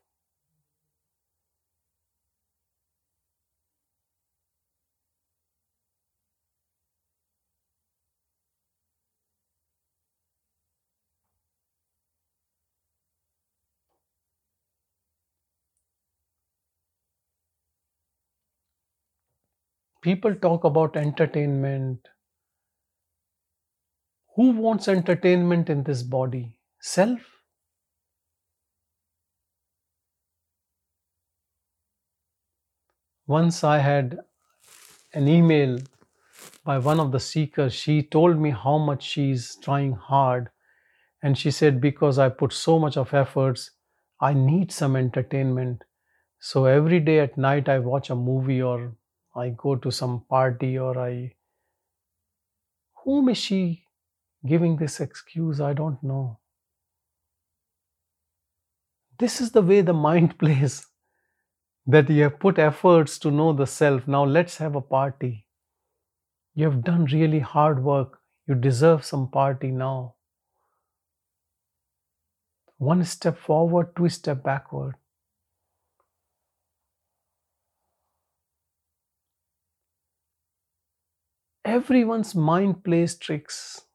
People 20.01 20.33
talk 20.33 20.63
about 20.63 20.95
entertainment. 20.97 22.07
Who 24.37 24.51
wants 24.51 24.87
entertainment 24.87 25.69
in 25.69 25.83
this 25.83 26.01
body? 26.01 26.57
Self? 26.79 27.43
Once 33.27 33.63
I 33.63 33.77
had 33.77 34.21
an 35.13 35.27
email 35.27 35.79
by 36.65 36.79
one 36.79 36.99
of 36.99 37.11
the 37.11 37.19
seekers. 37.19 37.73
She 37.73 38.03
told 38.03 38.39
me 38.39 38.51
how 38.51 38.77
much 38.77 39.03
she's 39.03 39.55
trying 39.57 39.93
hard. 39.93 40.49
And 41.23 41.37
she 41.37 41.51
said, 41.51 41.81
Because 41.81 42.19
I 42.19 42.29
put 42.29 42.53
so 42.53 42.79
much 42.79 42.97
of 42.97 43.13
efforts, 43.13 43.71
I 44.21 44.33
need 44.33 44.71
some 44.71 44.95
entertainment. 44.95 45.83
So 46.39 46.65
every 46.65 46.99
day 47.01 47.19
at 47.21 47.37
night, 47.37 47.69
I 47.69 47.79
watch 47.79 48.09
a 48.11 48.15
movie 48.15 48.61
or 48.61 48.95
I 49.35 49.49
go 49.49 49.75
to 49.77 49.91
some 49.91 50.21
party 50.29 50.77
or 50.79 50.97
I. 50.99 51.35
Whom 53.05 53.29
is 53.29 53.37
she 53.37 53.86
giving 54.47 54.77
this 54.77 54.99
excuse? 54.99 55.61
I 55.61 55.73
don't 55.73 56.01
know. 56.03 56.39
This 59.19 59.41
is 59.41 59.51
the 59.51 59.61
way 59.61 59.81
the 59.81 59.91
mind 59.93 60.39
plays 60.39 60.87
that 61.87 62.07
you 62.09 62.21
have 62.23 62.39
put 62.39 62.59
efforts 62.59 63.17
to 63.19 63.31
know 63.31 63.51
the 63.51 63.65
self. 63.65 64.07
Now 64.07 64.23
let's 64.23 64.57
have 64.57 64.75
a 64.75 64.81
party. 64.81 65.47
You 66.55 66.65
have 66.65 66.83
done 66.83 67.05
really 67.05 67.39
hard 67.39 67.81
work. 67.81 68.19
You 68.47 68.55
deserve 68.55 69.05
some 69.05 69.29
party 69.31 69.71
now. 69.71 70.15
One 72.79 73.03
step 73.03 73.37
forward, 73.37 73.95
two 73.95 74.09
step 74.09 74.41
backward. 74.41 74.95
Everyone's 81.65 82.33
mind 82.33 82.83
plays 82.83 83.15
tricks. 83.15 83.86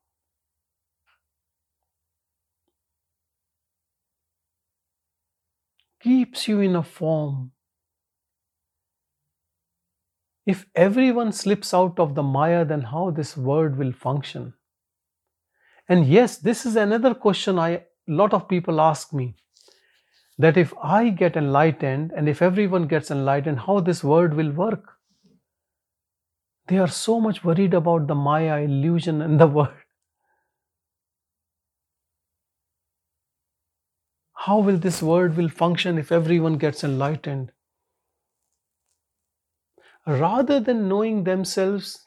Keeps 6.02 6.48
you 6.48 6.60
in 6.60 6.76
a 6.76 6.82
form 6.82 7.52
If 10.44 10.66
everyone 10.74 11.30
slips 11.32 11.72
out 11.72 12.00
of 12.00 12.14
the 12.14 12.22
Maya, 12.22 12.64
then 12.64 12.82
how 12.82 13.10
this 13.10 13.36
world 13.36 13.76
will 13.76 13.92
function? 13.92 14.54
And 15.88 16.06
yes, 16.06 16.38
this 16.38 16.66
is 16.66 16.74
another 16.74 17.14
question 17.14 17.58
I 17.58 17.70
a 17.70 17.84
lot 18.08 18.34
of 18.34 18.48
people 18.48 18.80
ask 18.80 19.12
me 19.12 19.36
that 20.38 20.56
if 20.56 20.74
I 20.82 21.10
get 21.10 21.36
enlightened 21.36 22.12
and 22.16 22.28
if 22.28 22.42
everyone 22.42 22.88
gets 22.88 23.12
enlightened, 23.12 23.60
how 23.60 23.78
this 23.78 24.02
world 24.02 24.34
will 24.34 24.50
work? 24.50 24.98
They 26.66 26.78
are 26.78 26.88
so 26.88 27.20
much 27.20 27.44
worried 27.44 27.74
about 27.74 28.08
the 28.08 28.16
Maya 28.16 28.62
illusion 28.62 29.22
and 29.22 29.38
the 29.38 29.46
world. 29.58 29.81
How 34.44 34.58
will 34.58 34.76
this 34.76 35.00
world 35.00 35.36
will 35.36 35.48
function 35.48 35.98
if 35.98 36.10
everyone 36.10 36.58
gets 36.58 36.82
enlightened? 36.82 37.52
Rather 40.04 40.58
than 40.58 40.88
knowing 40.88 41.22
themselves, 41.22 42.04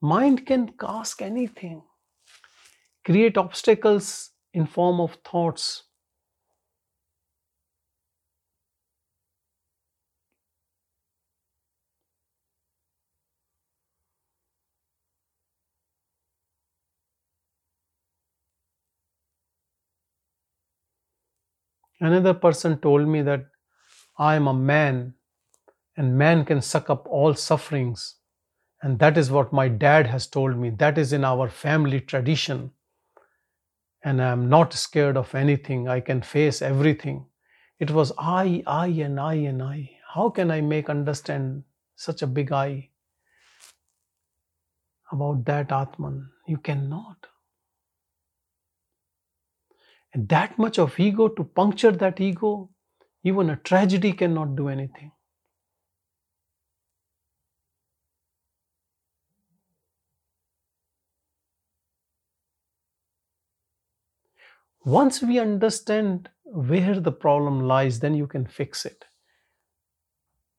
mind 0.00 0.46
can 0.46 0.72
ask 0.80 1.20
anything, 1.20 1.82
create 3.04 3.36
obstacles 3.36 4.30
in 4.54 4.66
form 4.66 5.00
of 5.00 5.16
thoughts 5.24 5.85
Another 22.00 22.34
person 22.34 22.78
told 22.78 23.08
me 23.08 23.22
that 23.22 23.46
I 24.18 24.36
am 24.36 24.46
a 24.46 24.54
man 24.54 25.14
and 25.96 26.18
man 26.18 26.44
can 26.44 26.60
suck 26.60 26.90
up 26.90 27.06
all 27.08 27.34
sufferings. 27.34 28.16
And 28.82 28.98
that 28.98 29.16
is 29.16 29.30
what 29.30 29.52
my 29.52 29.68
dad 29.68 30.06
has 30.06 30.26
told 30.26 30.58
me. 30.58 30.70
That 30.70 30.98
is 30.98 31.12
in 31.12 31.24
our 31.24 31.48
family 31.48 32.00
tradition. 32.00 32.70
And 34.04 34.22
I 34.22 34.30
am 34.30 34.48
not 34.48 34.72
scared 34.74 35.16
of 35.16 35.34
anything. 35.34 35.88
I 35.88 36.00
can 36.00 36.20
face 36.20 36.60
everything. 36.60 37.26
It 37.80 37.90
was 37.90 38.12
I, 38.18 38.62
I, 38.66 38.86
and 38.88 39.18
I, 39.18 39.34
and 39.34 39.62
I. 39.62 39.90
How 40.14 40.28
can 40.30 40.50
I 40.50 40.60
make 40.60 40.88
understand 40.90 41.64
such 41.96 42.22
a 42.22 42.26
big 42.26 42.52
I 42.52 42.90
about 45.10 45.44
that 45.46 45.72
Atman? 45.72 46.28
You 46.46 46.58
cannot. 46.58 47.26
And 50.16 50.30
that 50.30 50.58
much 50.58 50.78
of 50.78 50.98
ego, 50.98 51.28
to 51.28 51.44
puncture 51.44 51.92
that 51.92 52.22
ego, 52.22 52.70
even 53.22 53.50
a 53.50 53.56
tragedy 53.56 54.14
cannot 54.14 54.56
do 54.56 54.70
anything. 54.70 55.12
Once 64.86 65.20
we 65.20 65.38
understand 65.38 66.30
where 66.44 66.98
the 66.98 67.12
problem 67.12 67.60
lies, 67.60 68.00
then 68.00 68.14
you 68.14 68.26
can 68.26 68.46
fix 68.46 68.86
it. 68.86 69.04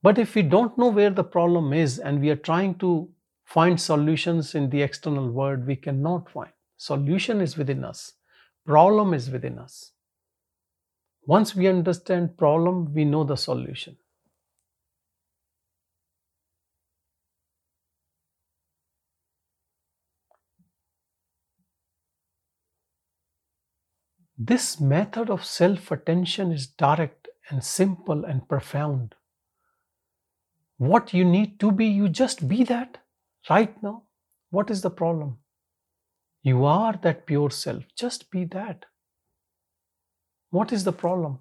But 0.04 0.20
if 0.20 0.36
we 0.36 0.44
don't 0.44 0.78
know 0.78 0.90
where 0.90 1.10
the 1.10 1.24
problem 1.24 1.74
is 1.74 1.98
and 1.98 2.22
we 2.22 2.30
are 2.30 2.36
trying 2.36 2.76
to 2.76 3.10
find 3.44 3.82
solutions 3.82 4.54
in 4.54 4.70
the 4.70 4.84
external 4.84 5.32
world, 5.32 5.66
we 5.66 5.76
cannot 5.76 6.30
find. 6.30 6.52
Solution 6.78 7.42
is 7.42 7.58
within 7.58 7.84
us 7.84 8.17
problem 8.68 9.14
is 9.14 9.32
within 9.32 9.58
us. 9.58 9.94
Once 11.26 11.56
we 11.56 11.68
understand 11.68 12.38
problem, 12.38 12.94
we 12.94 13.06
know 13.06 13.24
the 13.24 13.36
solution. 13.38 13.98
This 24.38 24.80
method 24.80 25.30
of 25.30 25.44
self 25.44 25.90
attention 25.92 26.52
is 26.52 26.68
direct 26.68 27.28
and 27.50 27.64
simple 27.64 28.24
and 28.24 28.48
profound. 28.48 29.16
What 30.78 31.14
you 31.14 31.26
need 31.26 31.60
to 31.62 31.72
be, 31.72 31.88
you 31.88 32.08
just 32.08 32.48
be 32.48 32.64
that 32.66 33.00
right 33.50 33.82
now. 33.82 34.04
What 34.52 34.70
is 34.70 34.82
the 34.82 34.92
problem? 34.92 35.40
You 36.48 36.64
are 36.64 36.98
that 37.02 37.26
pure 37.26 37.50
self. 37.50 37.84
Just 37.94 38.32
be 38.32 38.46
that. 38.46 38.86
What 40.50 40.72
is 40.72 40.86
the 40.86 40.94
problem? 40.94 41.40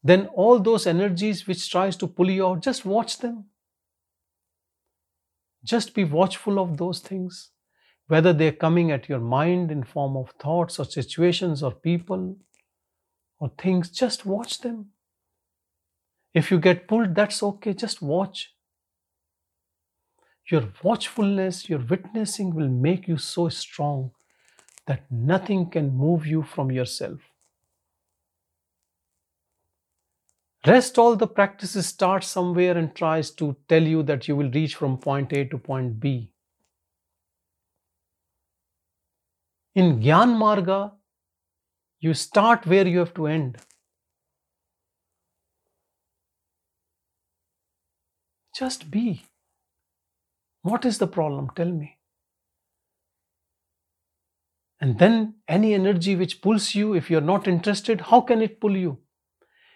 Then 0.00 0.28
all 0.28 0.60
those 0.60 0.86
energies 0.86 1.44
which 1.44 1.68
tries 1.68 1.96
to 1.96 2.06
pull 2.06 2.30
you 2.30 2.46
out, 2.46 2.62
just 2.62 2.84
watch 2.84 3.18
them. 3.18 3.46
Just 5.64 5.92
be 5.92 6.04
watchful 6.04 6.60
of 6.60 6.76
those 6.76 7.00
things, 7.00 7.50
whether 8.06 8.32
they're 8.32 8.52
coming 8.52 8.92
at 8.92 9.08
your 9.08 9.18
mind 9.18 9.72
in 9.72 9.82
form 9.82 10.16
of 10.16 10.30
thoughts 10.40 10.78
or 10.78 10.84
situations 10.84 11.60
or 11.60 11.72
people 11.72 12.36
or 13.40 13.50
things, 13.58 13.90
just 13.90 14.24
watch 14.24 14.60
them. 14.60 14.92
If 16.32 16.52
you 16.52 16.60
get 16.60 16.86
pulled, 16.86 17.16
that's 17.16 17.42
okay, 17.42 17.74
just 17.74 18.00
watch 18.00 18.54
your 20.50 20.68
watchfulness, 20.82 21.68
your 21.68 21.80
witnessing 21.80 22.54
will 22.54 22.68
make 22.68 23.06
you 23.06 23.18
so 23.18 23.48
strong 23.48 24.10
that 24.86 25.04
nothing 25.10 25.68
can 25.68 25.94
move 25.94 26.26
you 26.26 26.42
from 26.42 26.70
yourself. 26.70 27.20
Rest 30.66 30.98
all 30.98 31.14
the 31.14 31.26
practices 31.26 31.86
start 31.86 32.24
somewhere 32.24 32.76
and 32.76 32.94
tries 32.94 33.30
to 33.32 33.56
tell 33.68 33.82
you 33.82 34.02
that 34.02 34.26
you 34.26 34.34
will 34.36 34.50
reach 34.50 34.74
from 34.74 34.98
point 34.98 35.32
A 35.32 35.44
to 35.44 35.58
point 35.58 36.00
B. 36.00 36.30
In 39.74 40.00
Gyan 40.00 40.34
Marga, 40.36 40.92
you 42.00 42.14
start 42.14 42.66
where 42.66 42.86
you 42.86 42.98
have 42.98 43.14
to 43.14 43.26
end. 43.26 43.58
Just 48.54 48.90
be. 48.90 49.22
What 50.62 50.84
is 50.84 50.98
the 50.98 51.06
problem? 51.06 51.50
Tell 51.54 51.70
me. 51.70 51.98
And 54.80 54.98
then 54.98 55.34
any 55.48 55.74
energy 55.74 56.14
which 56.14 56.40
pulls 56.40 56.74
you, 56.74 56.94
if 56.94 57.10
you're 57.10 57.20
not 57.20 57.48
interested, 57.48 58.00
how 58.00 58.20
can 58.20 58.42
it 58.42 58.60
pull 58.60 58.76
you? 58.76 58.98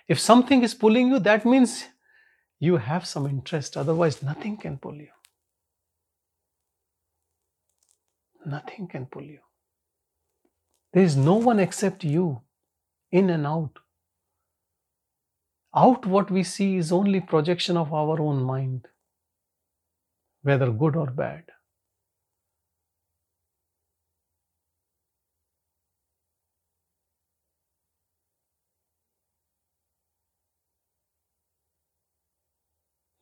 If 0.07 0.21
something 0.21 0.63
is 0.63 0.75
pulling 0.75 1.09
you, 1.09 1.19
that 1.21 1.45
means 1.45 1.87
you 2.61 2.77
have 2.77 3.07
some 3.07 3.27
interest. 3.27 3.77
Otherwise, 3.77 4.23
nothing 4.23 4.57
can 4.57 4.79
pull 4.79 4.95
you. 4.95 5.09
Nothing 8.47 8.89
can 8.89 9.07
pull 9.07 9.23
you. 9.23 9.41
There 10.93 11.03
is 11.03 11.17
no 11.17 11.35
one 11.35 11.59
except 11.59 12.05
you, 12.05 12.43
in 13.11 13.31
and 13.31 13.47
out. 13.47 13.79
Out, 15.75 16.07
what 16.07 16.31
we 16.31 16.43
see 16.43 16.77
is 16.77 16.93
only 16.93 17.21
projection 17.21 17.77
of 17.77 17.93
our 17.93 18.21
own 18.21 18.43
mind 18.43 18.87
whether 20.43 20.71
good 20.71 20.97
or 20.97 21.07
bad. 21.07 21.45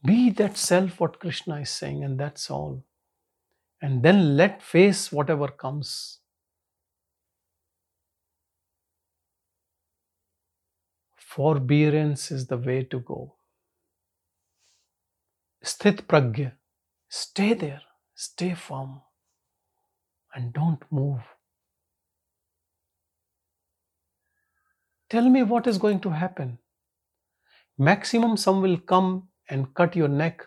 Be 0.05 0.31
that 0.31 0.57
self, 0.57 0.99
what 0.99 1.21
Krishna 1.21 1.61
is 1.61 1.71
saying, 1.71 2.05
and 2.05 2.19
that's 2.19 2.51
all. 2.51 2.85
And 3.83 4.03
then 4.03 4.37
let 4.37 4.63
face 4.63 5.13
whatever 5.13 5.49
comes. 5.49 6.19
Forbearance 11.17 12.31
is 12.31 12.47
the 12.47 12.57
way 12.57 12.83
to 12.85 13.01
go. 13.01 13.35
Sthit 15.65 16.03
pragya 16.07 16.53
Stay 17.13 17.55
there, 17.55 17.83
stay 18.15 18.55
firm, 18.55 19.01
and 20.33 20.53
don't 20.53 20.81
move. 20.93 21.19
Tell 25.09 25.29
me 25.29 25.43
what 25.43 25.67
is 25.67 25.77
going 25.77 25.99
to 26.03 26.11
happen. 26.11 26.59
Maximum, 27.77 28.37
some 28.37 28.63
will 28.63 28.79
come 28.79 29.29
and 29.49 29.75
cut 29.75 29.97
your 29.97 30.07
neck, 30.07 30.47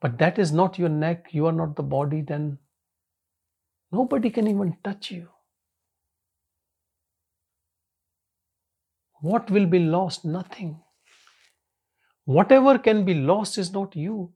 but 0.00 0.18
that 0.18 0.38
is 0.38 0.52
not 0.52 0.78
your 0.78 0.88
neck, 0.88 1.30
you 1.32 1.46
are 1.46 1.52
not 1.52 1.74
the 1.74 1.82
body, 1.82 2.20
then 2.20 2.58
nobody 3.90 4.30
can 4.30 4.46
even 4.46 4.76
touch 4.84 5.10
you. 5.10 5.26
What 9.20 9.50
will 9.50 9.66
be 9.66 9.80
lost? 9.80 10.24
Nothing. 10.24 10.80
Whatever 12.24 12.78
can 12.78 13.04
be 13.04 13.14
lost 13.14 13.58
is 13.58 13.72
not 13.72 13.96
you. 13.96 14.32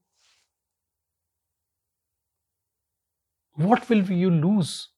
What 3.54 3.88
will 3.88 4.10
you 4.10 4.30
lose? 4.30 4.88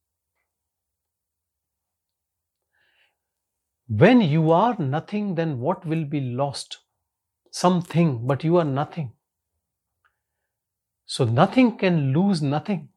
When 3.89 4.21
you 4.21 4.51
are 4.51 4.77
nothing, 4.79 5.35
then 5.35 5.61
what 5.61 5.85
will 5.85 6.05
be 6.05 6.21
lost? 6.21 6.79
Something, 7.51 8.27
but 8.27 8.43
you 8.43 8.57
are 8.57 8.65
nothing. 8.65 9.13
So 11.07 11.25
nothing 11.25 11.77
can 11.77 12.13
lose 12.13 12.41
nothing. 12.41 12.89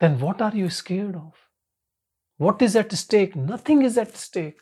Then 0.00 0.18
what 0.18 0.40
are 0.40 0.54
you 0.54 0.70
scared 0.70 1.14
of? 1.14 1.34
What 2.38 2.62
is 2.62 2.74
at 2.74 2.90
stake? 2.92 3.36
Nothing 3.36 3.82
is 3.82 3.98
at 3.98 4.16
stake. 4.16 4.60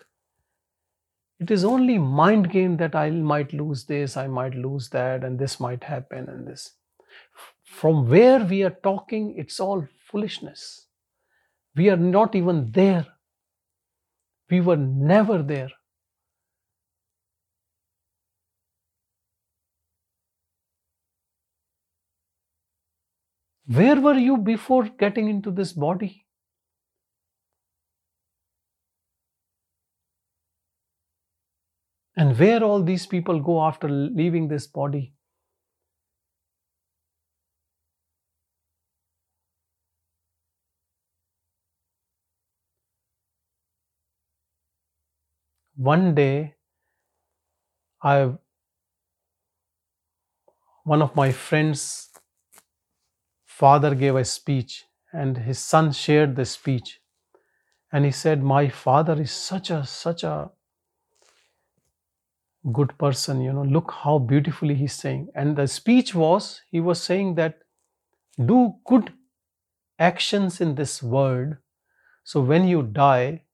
It 1.39 1.51
is 1.51 1.65
only 1.65 1.97
mind 1.97 2.51
game 2.51 2.77
that 2.79 2.95
I 2.95 3.09
might 3.11 3.55
lose 3.55 3.87
this, 3.87 4.17
I 4.17 4.27
might 4.27 4.55
lose 4.55 4.91
that, 4.91 5.25
and 5.25 5.39
this 5.39 5.59
might 5.59 5.85
happen, 5.85 6.29
and 6.29 6.47
this. 6.47 6.73
From 7.71 8.09
where 8.11 8.45
we 8.45 8.63
are 8.65 8.77
talking, 8.83 9.37
it's 9.39 9.61
all 9.61 9.87
foolishness. 10.11 10.87
We 11.77 11.89
are 11.89 11.97
not 11.97 12.35
even 12.35 12.73
there. 12.73 13.07
We 14.51 14.61
were 14.61 14.77
never 14.77 15.43
there. 15.43 15.71
Where 23.67 24.01
were 24.01 24.19
you 24.19 24.37
before 24.37 24.89
getting 24.89 25.29
into 25.29 25.53
this 25.53 25.73
body? 25.73 26.27
And 32.17 32.37
where 32.37 32.65
all 32.65 32.83
these 32.83 33.07
people 33.07 33.41
go 33.41 33.63
after 33.63 33.89
leaving 33.89 34.49
this 34.49 34.67
body? 34.67 35.15
One 45.81 46.15
day, 46.15 46.57
I 48.03 48.35
one 50.85 51.01
of 51.01 51.17
my 51.17 51.33
friends' 51.33 52.11
father 53.47 53.95
gave 53.95 54.15
a 54.17 54.25
speech, 54.27 54.85
and 55.11 55.39
his 55.39 55.59
son 55.59 55.93
shared 55.93 56.37
the 56.37 56.45
speech, 56.45 57.01
and 57.91 58.05
he 58.05 58.11
said, 58.11 58.43
"My 58.43 58.69
father 58.69 59.19
is 59.23 59.33
such 59.33 59.71
a 59.71 59.87
such 59.87 60.23
a 60.23 60.51
good 62.73 62.97
person 62.99 63.41
you 63.41 63.53
know 63.53 63.63
look 63.63 63.91
how 64.05 64.19
beautifully 64.19 64.75
he's 64.75 64.93
saying. 64.93 65.29
And 65.35 65.57
the 65.57 65.67
speech 65.67 66.15
was 66.15 66.61
he 66.71 66.81
was 66.81 67.03
saying 67.03 67.37
that 67.37 67.63
do 68.37 68.75
good 68.85 69.15
actions 69.99 70.61
in 70.61 70.75
this 70.75 71.03
world 71.03 71.57
so 72.25 72.43
when 72.43 72.69
you 72.69 72.83
die 72.83 73.45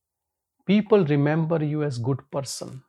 people 0.66 1.04
remember 1.06 1.64
you 1.64 1.82
as 1.82 1.98
good 1.98 2.30
person 2.30 2.82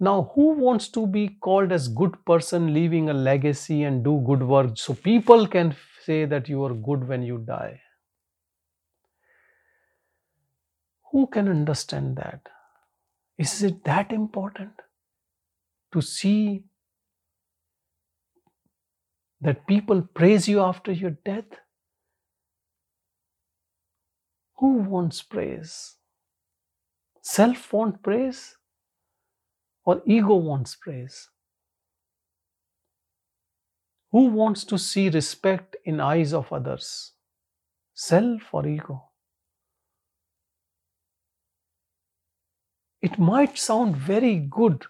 now 0.00 0.30
who 0.34 0.52
wants 0.54 0.88
to 0.88 1.06
be 1.06 1.28
called 1.46 1.70
as 1.72 1.88
good 1.88 2.14
person 2.24 2.72
leaving 2.72 3.08
a 3.08 3.14
legacy 3.14 3.82
and 3.82 4.02
do 4.04 4.20
good 4.26 4.42
work 4.42 4.76
so 4.76 4.94
people 4.94 5.46
can 5.46 5.74
say 6.04 6.24
that 6.24 6.48
you 6.48 6.62
are 6.64 6.74
good 6.74 7.06
when 7.08 7.22
you 7.22 7.38
die 7.38 7.80
Who 11.10 11.26
can 11.28 11.48
understand 11.48 12.16
that? 12.16 12.50
Is 13.38 13.62
it 13.62 13.84
that 13.84 14.12
important 14.12 14.72
to 15.92 16.00
see 16.00 16.64
that 19.40 19.66
people 19.66 20.02
praise 20.02 20.46
you 20.46 20.60
after 20.60 20.92
your 20.92 21.12
death? 21.12 21.46
Who 24.58 24.78
wants 24.78 25.22
praise? 25.22 25.96
Self 27.22 27.72
wants 27.72 27.98
praise 28.02 28.56
or 29.84 30.02
ego 30.06 30.36
wants 30.36 30.76
praise? 30.76 31.28
Who 34.12 34.26
wants 34.26 34.64
to 34.64 34.78
see 34.78 35.10
respect 35.10 35.76
in 35.84 36.00
eyes 36.00 36.32
of 36.32 36.52
others? 36.52 37.12
Self 37.94 38.42
or 38.52 38.66
ego? 38.66 39.02
It 43.02 43.18
might 43.18 43.58
sound 43.58 43.96
very 43.96 44.36
good 44.38 44.86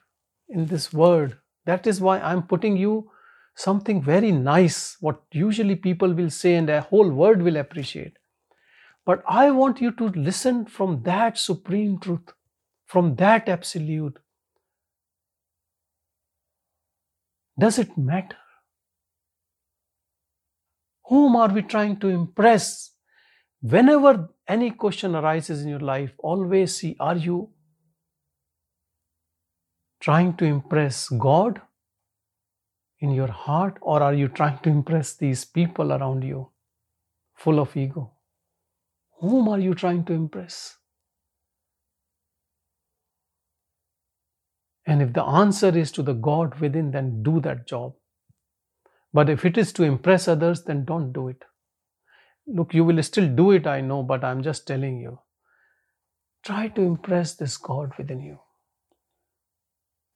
in 0.48 0.66
this 0.66 0.92
word. 0.92 1.38
That 1.64 1.86
is 1.86 2.00
why 2.00 2.20
I'm 2.20 2.44
putting 2.44 2.76
you 2.76 3.10
something 3.56 4.02
very 4.02 4.30
nice, 4.30 4.96
what 5.00 5.22
usually 5.32 5.74
people 5.74 6.12
will 6.12 6.30
say 6.30 6.54
and 6.54 6.70
a 6.70 6.82
whole 6.82 7.10
world 7.10 7.42
will 7.42 7.56
appreciate. 7.56 8.16
But 9.06 9.22
I 9.28 9.52
want 9.52 9.80
you 9.80 9.92
to 9.92 10.08
listen 10.08 10.66
from 10.66 11.02
that 11.04 11.38
supreme 11.38 12.00
truth, 12.00 12.32
from 12.86 13.14
that 13.16 13.48
absolute. 13.48 14.18
Does 17.58 17.78
it 17.78 17.96
matter? 17.96 18.36
Whom 21.04 21.36
are 21.36 21.48
we 21.48 21.62
trying 21.62 22.00
to 22.00 22.08
impress? 22.08 22.90
Whenever 23.60 24.28
any 24.48 24.72
question 24.72 25.14
arises 25.14 25.62
in 25.62 25.68
your 25.68 25.78
life, 25.80 26.12
always 26.18 26.76
see 26.76 26.96
are 26.98 27.16
you 27.16 27.50
trying 30.00 30.36
to 30.38 30.44
impress 30.44 31.08
God 31.08 31.60
in 32.98 33.12
your 33.12 33.28
heart, 33.28 33.78
or 33.80 34.02
are 34.02 34.14
you 34.14 34.26
trying 34.28 34.58
to 34.58 34.68
impress 34.68 35.14
these 35.14 35.44
people 35.44 35.92
around 35.92 36.22
you 36.24 36.50
full 37.34 37.60
of 37.60 37.76
ego? 37.76 38.15
Whom 39.20 39.48
are 39.48 39.58
you 39.58 39.74
trying 39.74 40.04
to 40.06 40.12
impress? 40.12 40.76
And 44.86 45.02
if 45.02 45.12
the 45.12 45.24
answer 45.24 45.76
is 45.76 45.92
to 45.92 46.02
the 46.02 46.14
God 46.14 46.60
within, 46.60 46.90
then 46.92 47.22
do 47.22 47.40
that 47.40 47.66
job. 47.66 47.94
But 49.12 49.30
if 49.30 49.44
it 49.44 49.58
is 49.58 49.72
to 49.74 49.84
impress 49.84 50.28
others, 50.28 50.64
then 50.64 50.84
don't 50.84 51.12
do 51.12 51.28
it. 51.28 51.44
Look, 52.46 52.74
you 52.74 52.84
will 52.84 53.02
still 53.02 53.28
do 53.28 53.52
it, 53.52 53.66
I 53.66 53.80
know, 53.80 54.02
but 54.02 54.24
I'm 54.24 54.42
just 54.42 54.66
telling 54.66 55.00
you. 55.00 55.20
Try 56.44 56.68
to 56.68 56.82
impress 56.82 57.34
this 57.34 57.56
God 57.56 57.92
within 57.98 58.20
you. 58.20 58.38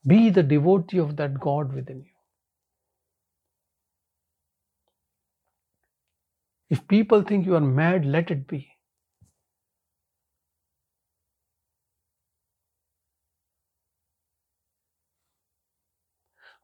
Be 0.07 0.31
the 0.31 0.43
devotee 0.43 0.99
of 0.99 1.17
that 1.17 1.41
God 1.41 1.75
within 1.75 1.99
you. 2.01 2.13
If 6.71 6.89
people 6.89 7.23
think 7.23 7.47
you 7.47 7.57
are 7.57 7.61
mad, 7.61 8.07
let 8.07 8.31
it 8.31 8.49
be. 8.49 8.70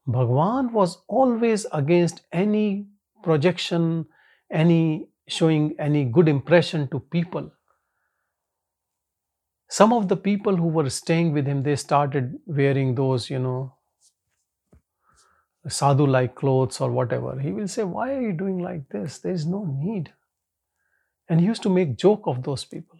Bhagwan 0.07 0.71
was 0.71 0.99
always 1.09 1.65
against 1.73 2.21
any 2.31 2.87
projection, 3.23 4.05
any 4.49 5.09
showing 5.27 5.75
any 5.77 6.05
good 6.05 6.29
impression 6.29 6.87
to 6.89 6.99
people. 7.01 7.51
Some 9.67 9.91
of 9.91 10.07
the 10.07 10.15
people 10.15 10.55
who 10.55 10.67
were 10.69 10.89
staying 10.89 11.33
with 11.33 11.45
him 11.45 11.61
they 11.63 11.75
started 11.75 12.39
wearing 12.45 12.95
those 12.95 13.29
you 13.29 13.39
know 13.39 13.73
sadhu 15.67 16.07
like 16.07 16.35
clothes 16.35 16.79
or 16.79 16.89
whatever. 16.89 17.37
He 17.37 17.51
will 17.51 17.67
say 17.67 17.83
why 17.83 18.13
are 18.13 18.21
you 18.21 18.31
doing 18.31 18.59
like 18.59 18.87
this? 18.87 19.19
There 19.19 19.33
is 19.33 19.45
no 19.45 19.65
need. 19.65 20.13
And 21.27 21.41
he 21.41 21.45
used 21.45 21.63
to 21.63 21.69
make 21.69 21.97
joke 21.97 22.23
of 22.25 22.43
those 22.43 22.63
people. 22.63 22.97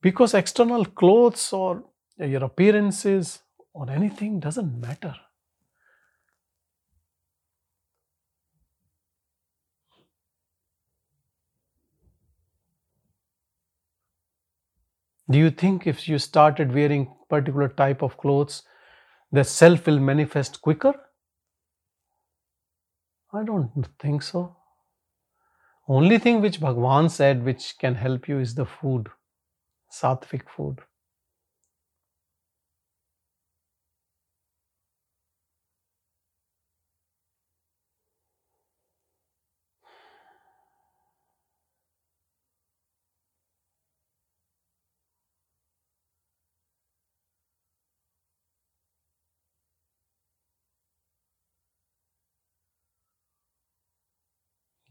Because 0.00 0.34
external 0.34 0.84
clothes 0.84 1.52
or 1.52 1.82
your 2.16 2.44
appearances 2.44 3.40
or 3.72 3.90
anything 3.90 4.38
doesn't 4.38 4.80
matter 4.80 5.16
Do 15.30 15.38
you 15.38 15.50
think 15.50 15.86
if 15.86 16.08
you 16.08 16.18
started 16.18 16.74
wearing 16.74 17.14
particular 17.28 17.68
type 17.68 18.02
of 18.02 18.16
clothes, 18.16 18.62
the 19.30 19.44
self 19.44 19.86
will 19.86 20.00
manifest 20.00 20.60
quicker? 20.62 20.94
I 23.32 23.42
don't 23.42 23.86
think 23.98 24.22
so. 24.22 24.56
Only 25.88 26.18
thing 26.18 26.40
which 26.40 26.60
Bhagwan 26.60 27.08
said 27.08 27.44
which 27.44 27.78
can 27.78 27.96
help 27.96 28.28
you 28.28 28.38
is 28.38 28.54
the 28.54 28.64
food, 28.64 29.10
sattvic 29.92 30.48
food. 30.48 30.80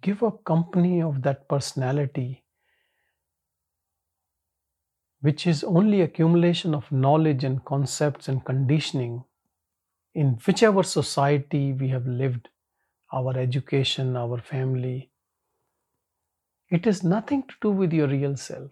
Give 0.08 0.24
up 0.24 0.44
company 0.54 1.02
of 1.12 1.22
that 1.30 1.48
personality 1.56 2.30
which 5.22 5.48
is 5.48 5.64
only 5.64 6.02
accumulation 6.02 6.76
of 6.76 6.92
knowledge 6.92 7.44
and 7.44 7.64
concepts 7.66 8.28
and 8.28 8.46
conditioning 8.46 9.24
in 10.14 10.30
whichever 10.46 10.84
society 10.84 11.74
we 11.74 11.90
have 11.90 12.08
lived, 12.08 12.50
our 13.14 13.38
education, 13.38 14.16
our 14.16 14.40
family. 14.40 15.10
It 16.70 16.86
has 16.86 17.04
nothing 17.04 17.44
to 17.44 17.56
do 17.62 17.72
with 17.72 17.94
your 17.94 18.08
real 18.08 18.38
self. 18.38 18.72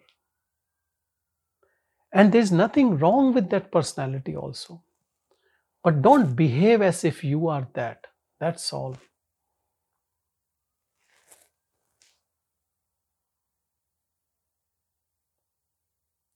And 2.12 2.32
there's 2.32 2.52
nothing 2.52 2.98
wrong 2.98 3.34
with 3.34 3.50
that 3.50 3.70
personality 3.70 4.36
also. 4.36 4.82
But 5.82 6.02
don't 6.02 6.34
behave 6.34 6.82
as 6.82 7.04
if 7.04 7.22
you 7.24 7.48
are 7.48 7.68
that. 7.74 8.06
That's 8.40 8.72
all. 8.72 8.96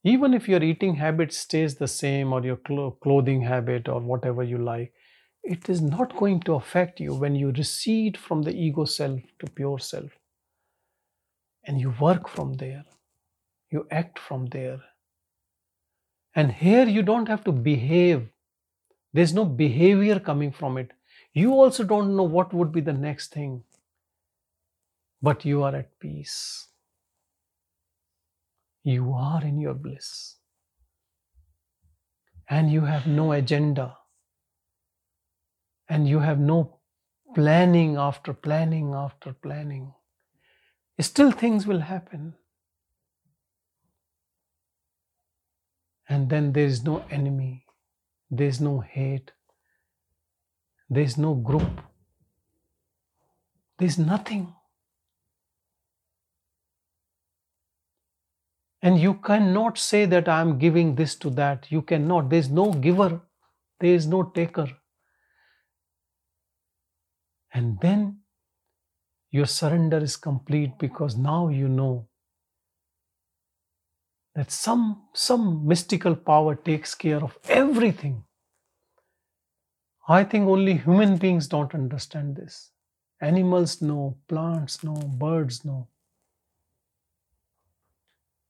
Even 0.05 0.35
if 0.35 0.49
your 0.49 0.63
eating 0.63 0.97
habit 0.97 1.33
stays 1.33 1.77
the 1.77 1.89
same 1.89 2.33
or 2.33 2.43
your 2.45 2.57
clo- 2.57 2.93
clothing 3.03 3.43
habit 3.43 3.89
or 3.89 4.01
whatever 4.01 4.43
you 4.43 4.59
like, 4.59 4.93
it 5.43 5.69
is 5.69 5.81
not 5.83 6.17
going 6.17 6.41
to 6.41 6.55
affect 6.55 7.01
you 7.01 7.15
when 7.15 7.35
you 7.35 7.51
recede 7.53 8.17
from 8.19 8.43
the 8.43 8.53
ego 8.55 8.85
self 8.85 9.21
to 9.39 9.47
pure 9.53 9.79
self. 9.79 10.11
And 11.67 11.81
you 11.81 11.95
work 12.01 12.29
from 12.29 12.55
there, 12.55 12.85
you 13.71 13.87
act 13.91 14.19
from 14.19 14.47
there. 14.47 14.83
And 16.35 16.53
here 16.53 16.87
you 16.89 17.03
don't 17.03 17.29
have 17.29 17.45
to 17.45 17.53
behave, 17.53 18.29
there's 19.13 19.35
no 19.35 19.45
behavior 19.45 20.21
coming 20.21 20.53
from 20.53 20.79
it. 20.79 20.93
You 21.35 21.53
also 21.55 21.85
don't 21.85 22.17
know 22.17 22.25
what 22.25 22.55
would 22.55 22.73
be 22.73 22.81
the 22.81 22.93
next 22.95 23.33
thing, 23.33 23.65
but 25.23 25.45
you 25.45 25.63
are 25.63 25.77
at 25.77 25.99
peace. 26.01 26.70
You 28.83 29.13
are 29.13 29.43
in 29.43 29.61
your 29.61 29.75
bliss. 29.75 30.37
And 32.49 32.73
you 32.73 32.83
have 32.83 33.07
no 33.07 33.33
agenda. 33.33 33.97
And 35.89 36.09
you 36.09 36.21
have 36.21 36.39
no 36.39 36.81
planning 37.35 37.97
after 37.97 38.33
planning 38.33 38.95
after 38.95 39.33
planning. 39.33 39.93
Still, 41.01 41.31
things 41.31 41.67
will 41.67 41.81
happen. 41.81 42.35
And 46.09 46.29
then 46.29 46.53
there 46.53 46.67
is 46.67 46.83
no 46.83 47.05
enemy, 47.09 47.65
there 48.31 48.49
is 48.49 48.61
no 48.61 48.81
hate, 48.81 49.31
there 50.89 51.05
is 51.05 51.17
no 51.17 51.35
group, 51.35 51.81
there 53.79 53.87
is 53.87 53.97
nothing. 53.97 54.53
And 58.83 58.99
you 58.99 59.15
cannot 59.15 59.77
say 59.79 60.07
that 60.07 60.29
I 60.29 60.41
am 60.41 60.59
giving 60.59 60.95
this 60.95 61.15
to 61.17 61.31
that. 61.31 61.67
You 61.71 61.83
cannot. 61.83 62.31
There 62.31 62.39
is 62.39 62.49
no 62.49 62.73
giver, 62.73 63.21
there 63.79 63.95
is 63.95 64.07
no 64.07 64.23
taker. 64.23 64.69
And 67.53 67.79
then 67.81 68.21
your 69.31 69.47
surrender 69.47 69.99
is 69.99 70.17
complete 70.17 70.79
because 70.79 71.17
now 71.17 71.49
you 71.49 71.69
know 71.69 72.09
that 74.35 74.51
some, 74.51 75.03
some 75.13 75.67
mystical 75.67 76.15
power 76.15 76.55
takes 76.55 76.95
care 76.95 77.23
of 77.23 77.37
everything. 77.49 78.25
I 80.09 80.25
think 80.25 80.49
only 80.49 80.79
human 80.79 81.17
beings 81.19 81.47
don't 81.49 81.75
understand 81.75 82.37
this. 82.37 82.71
Animals 83.21 83.83
know, 83.83 84.17
plants 84.29 84.83
know, 84.83 84.95
birds 84.95 85.65
know. 85.65 85.89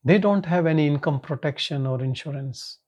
They 0.05 0.19
don't 0.19 0.47
have 0.47 0.67
any 0.67 0.87
income 0.87 1.21
protection 1.21 1.87
or 1.87 2.03
insurance. 2.03 2.79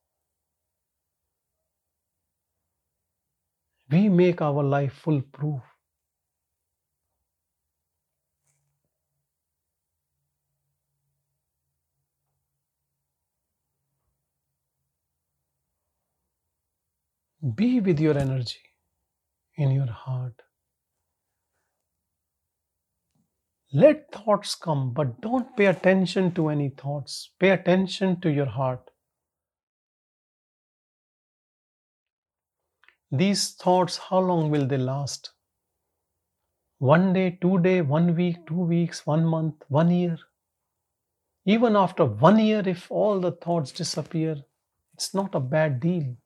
We 3.90 4.08
make 4.08 4.42
our 4.42 4.62
life 4.62 4.94
foolproof. 4.94 5.60
Be 17.56 17.80
with 17.80 18.00
your 18.00 18.18
energy 18.18 18.60
in 19.56 19.72
your 19.72 19.86
heart. 19.86 20.41
Let 23.72 24.12
thoughts 24.12 24.54
come, 24.54 24.92
but 24.92 25.22
don't 25.22 25.56
pay 25.56 25.66
attention 25.66 26.34
to 26.34 26.48
any 26.48 26.68
thoughts. 26.68 27.30
Pay 27.40 27.50
attention 27.50 28.20
to 28.20 28.30
your 28.30 28.46
heart. 28.46 28.90
These 33.10 33.52
thoughts, 33.52 33.96
how 33.96 34.20
long 34.20 34.50
will 34.50 34.66
they 34.66 34.76
last? 34.76 35.30
One 36.78 37.12
day, 37.12 37.38
two 37.40 37.60
day, 37.60 37.80
one 37.80 38.14
week, 38.14 38.46
two 38.46 38.60
weeks, 38.60 39.06
one 39.06 39.24
month, 39.24 39.54
one 39.68 39.90
year. 39.90 40.18
Even 41.46 41.74
after 41.74 42.04
one 42.04 42.38
year, 42.38 42.62
if 42.66 42.90
all 42.90 43.20
the 43.20 43.32
thoughts 43.32 43.72
disappear, 43.72 44.36
it's 44.94 45.14
not 45.14 45.34
a 45.34 45.40
bad 45.40 45.80
deal. 45.80 46.16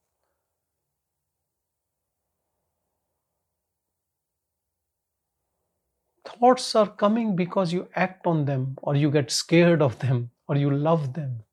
Thoughts 6.39 6.75
are 6.75 6.87
coming 6.87 7.35
because 7.35 7.73
you 7.73 7.87
act 7.95 8.27
on 8.27 8.45
them, 8.45 8.77
or 8.81 8.95
you 8.95 9.11
get 9.11 9.31
scared 9.31 9.81
of 9.81 9.99
them, 9.99 10.31
or 10.47 10.55
you 10.55 10.71
love 10.71 11.13
them. 11.13 11.43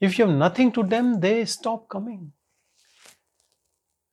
If 0.00 0.18
you 0.18 0.26
have 0.26 0.36
nothing 0.36 0.72
to 0.72 0.82
them, 0.82 1.20
they 1.20 1.44
stop 1.44 1.88
coming. 1.88 2.32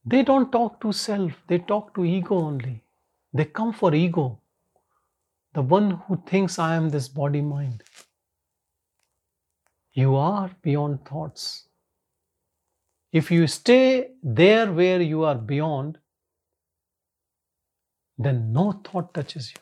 They 0.05 0.23
don't 0.23 0.51
talk 0.51 0.81
to 0.81 0.91
self, 0.91 1.33
they 1.47 1.59
talk 1.59 1.93
to 1.95 2.05
ego 2.05 2.35
only. 2.35 2.83
They 3.33 3.45
come 3.45 3.73
for 3.73 3.93
ego, 3.93 4.39
the 5.53 5.61
one 5.61 5.91
who 5.91 6.21
thinks 6.25 6.57
I 6.57 6.75
am 6.75 6.89
this 6.89 7.07
body 7.07 7.41
mind. 7.41 7.83
You 9.93 10.15
are 10.15 10.51
beyond 10.61 11.05
thoughts. 11.05 11.67
If 13.11 13.31
you 13.31 13.47
stay 13.47 14.11
there 14.21 14.71
where 14.71 15.01
you 15.01 15.23
are 15.23 15.35
beyond, 15.35 15.97
then 18.19 18.51
no 18.51 18.73
thought 18.83 19.13
touches 19.13 19.53
you. 19.55 19.61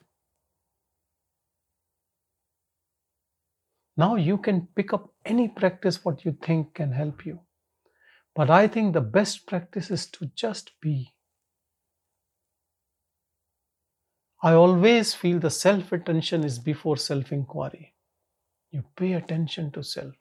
Now 3.96 4.16
you 4.16 4.38
can 4.38 4.68
pick 4.76 4.94
up 4.94 5.14
any 5.26 5.48
practice 5.48 6.04
what 6.04 6.26
you 6.26 6.36
think 6.44 6.74
can 6.74 6.92
help 6.92 7.26
you. 7.26 7.40
But 8.36 8.50
I 8.50 8.68
think 8.68 8.94
the 8.94 9.02
best 9.02 9.48
practice 9.48 9.90
is 9.90 10.08
to 10.12 10.30
just 10.36 10.72
be. 10.82 11.14
I 14.44 14.54
always 14.54 15.16
feel 15.16 15.40
the 15.40 15.50
self 15.50 15.92
attention 15.92 16.44
is 16.44 16.60
before 16.60 16.98
self 16.98 17.32
inquiry. 17.32 17.94
You 18.72 18.84
pay 18.96 19.14
attention 19.14 19.72
to 19.72 19.84
self. 19.84 20.14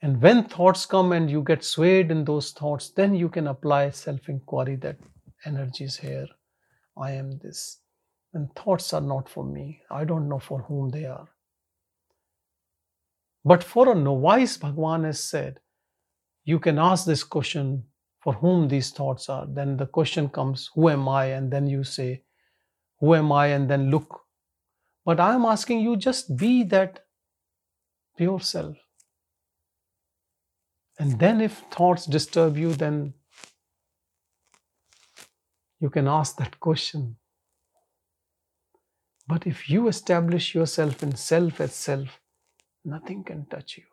And 0.00 0.20
when 0.20 0.44
thoughts 0.44 0.86
come 0.86 1.12
and 1.12 1.30
you 1.30 1.42
get 1.42 1.62
swayed 1.62 2.10
in 2.10 2.24
those 2.24 2.52
thoughts, 2.52 2.90
then 2.90 3.14
you 3.14 3.28
can 3.28 3.46
apply 3.46 3.90
self 3.90 4.28
inquiry 4.28 4.76
that 4.76 4.96
energy 5.44 5.84
is 5.84 5.98
here, 5.98 6.26
I 6.96 7.12
am 7.12 7.38
this. 7.38 7.78
And 8.34 8.54
thoughts 8.54 8.92
are 8.92 9.00
not 9.00 9.28
for 9.28 9.44
me. 9.44 9.82
I 9.90 10.04
don't 10.04 10.28
know 10.28 10.38
for 10.38 10.62
whom 10.62 10.88
they 10.90 11.04
are. 11.04 11.28
But 13.44 13.64
for 13.64 13.92
a 13.92 13.94
novice, 13.94 14.56
Bhagwan 14.56 15.04
has 15.04 15.22
said, 15.22 15.58
you 16.44 16.58
can 16.58 16.78
ask 16.78 17.04
this 17.06 17.22
question 17.24 17.84
for 18.20 18.32
whom 18.34 18.68
these 18.68 18.90
thoughts 18.90 19.28
are. 19.28 19.46
Then 19.46 19.76
the 19.76 19.86
question 19.86 20.28
comes, 20.28 20.70
Who 20.74 20.88
am 20.88 21.08
I? 21.08 21.26
And 21.26 21.52
then 21.52 21.66
you 21.66 21.84
say, 21.84 22.22
Who 23.00 23.14
am 23.14 23.32
I? 23.32 23.48
And 23.48 23.70
then 23.70 23.90
look. 23.90 24.20
But 25.04 25.20
I 25.20 25.34
am 25.34 25.44
asking 25.44 25.80
you, 25.80 25.96
just 25.96 26.36
be 26.36 26.62
that 26.64 27.00
pure 28.16 28.40
self. 28.40 28.76
And 30.98 31.18
then 31.18 31.40
if 31.40 31.64
thoughts 31.72 32.06
disturb 32.06 32.56
you, 32.56 32.74
then 32.74 33.14
you 35.82 35.90
can 35.90 36.06
ask 36.06 36.36
that 36.36 36.60
question. 36.60 37.16
But 39.26 39.48
if 39.48 39.68
you 39.68 39.88
establish 39.88 40.54
yourself 40.54 41.02
in 41.02 41.16
self 41.16 41.60
as 41.60 41.74
self, 41.74 42.20
nothing 42.84 43.24
can 43.24 43.46
touch 43.46 43.78
you. 43.78 43.91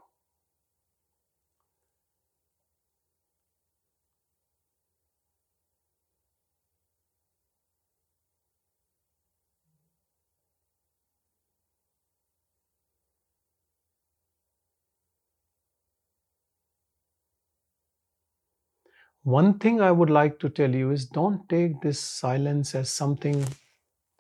One 19.24 19.60
thing 19.60 19.82
I 19.82 19.92
would 19.92 20.10
like 20.10 20.40
to 20.40 20.50
tell 20.50 20.74
you 20.74 20.92
is 20.92 21.06
don't 21.06 21.48
take 21.50 21.82
this 21.82 22.00
silence 22.00 22.74
as 22.76 22.90
something 22.90 23.46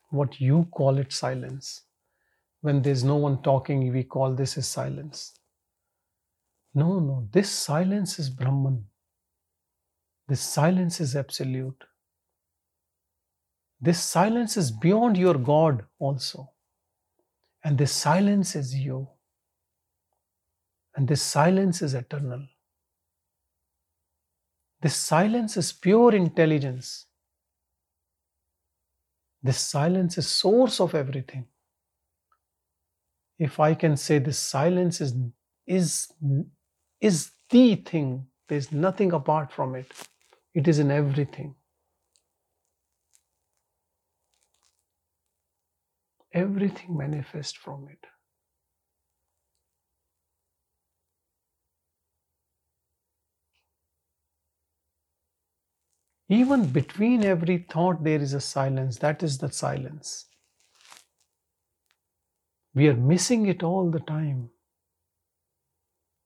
what 0.09 0.39
you 0.41 0.67
call 0.71 0.97
it 0.97 1.13
silence. 1.13 1.83
When 2.61 2.81
there's 2.81 3.03
no 3.03 3.15
one 3.15 3.41
talking, 3.41 3.91
we 3.91 4.03
call 4.03 4.33
this 4.35 4.57
as 4.57 4.67
silence. 4.67 5.33
No, 6.73 6.99
no, 6.99 7.27
this 7.31 7.49
silence 7.49 8.19
is 8.19 8.29
Brahman. 8.29 8.85
This 10.27 10.41
silence 10.41 10.99
is 10.99 11.15
absolute. 11.15 11.83
This 13.81 14.01
silence 14.01 14.57
is 14.57 14.71
beyond 14.71 15.17
your 15.17 15.35
God 15.35 15.85
also. 15.99 16.51
And 17.63 17.77
this 17.77 17.91
silence 17.93 18.55
is 18.55 18.75
you. 18.75 19.07
And 20.95 21.07
this 21.07 21.21
silence 21.21 21.81
is 21.81 21.93
eternal. 21.93 22.45
This 24.81 24.95
silence 24.95 25.57
is 25.57 25.73
pure 25.73 26.15
intelligence. 26.15 27.05
This 29.43 29.57
silence 29.57 30.17
is 30.17 30.27
source 30.27 30.79
of 30.79 30.95
everything. 30.95 31.47
If 33.37 33.59
I 33.59 33.73
can 33.73 33.97
say 33.97 34.19
this 34.19 34.37
silence 34.37 35.01
is 35.01 35.13
is 35.65 36.11
is 36.99 37.31
the 37.49 37.75
thing, 37.75 38.27
there's 38.47 38.71
nothing 38.71 39.13
apart 39.13 39.51
from 39.51 39.75
it. 39.75 39.91
It 40.53 40.67
is 40.67 40.79
in 40.79 40.91
everything. 40.91 41.55
Everything 46.33 46.97
manifests 46.97 47.57
from 47.57 47.87
it. 47.89 48.05
Even 56.29 56.67
between 56.67 57.23
every 57.25 57.65
thought, 57.69 58.03
there 58.03 58.21
is 58.21 58.33
a 58.33 58.41
silence. 58.41 58.99
That 58.99 59.23
is 59.23 59.39
the 59.39 59.51
silence. 59.51 60.25
We 62.75 62.87
are 62.87 62.95
missing 62.95 63.47
it 63.47 63.63
all 63.63 63.89
the 63.89 63.99
time 63.99 64.51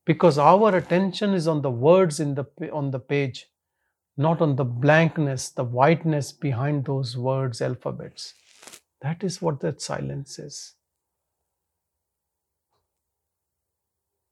because 0.06 0.38
our 0.38 0.76
attention 0.76 1.34
is 1.34 1.48
on 1.48 1.62
the 1.62 1.72
words 1.72 2.20
in 2.20 2.36
the 2.36 2.46
on 2.72 2.92
the 2.92 3.00
page 3.00 3.48
not 4.18 4.42
on 4.42 4.56
the 4.56 4.66
blankness 4.66 5.50
the 5.50 5.64
whiteness 5.64 6.32
behind 6.32 6.86
those 6.86 7.18
words 7.18 7.62
alphabets 7.62 8.34
that 9.02 9.24
is 9.24 9.42
what 9.42 9.60
that 9.62 9.82
silence 9.82 10.38
is 10.38 10.76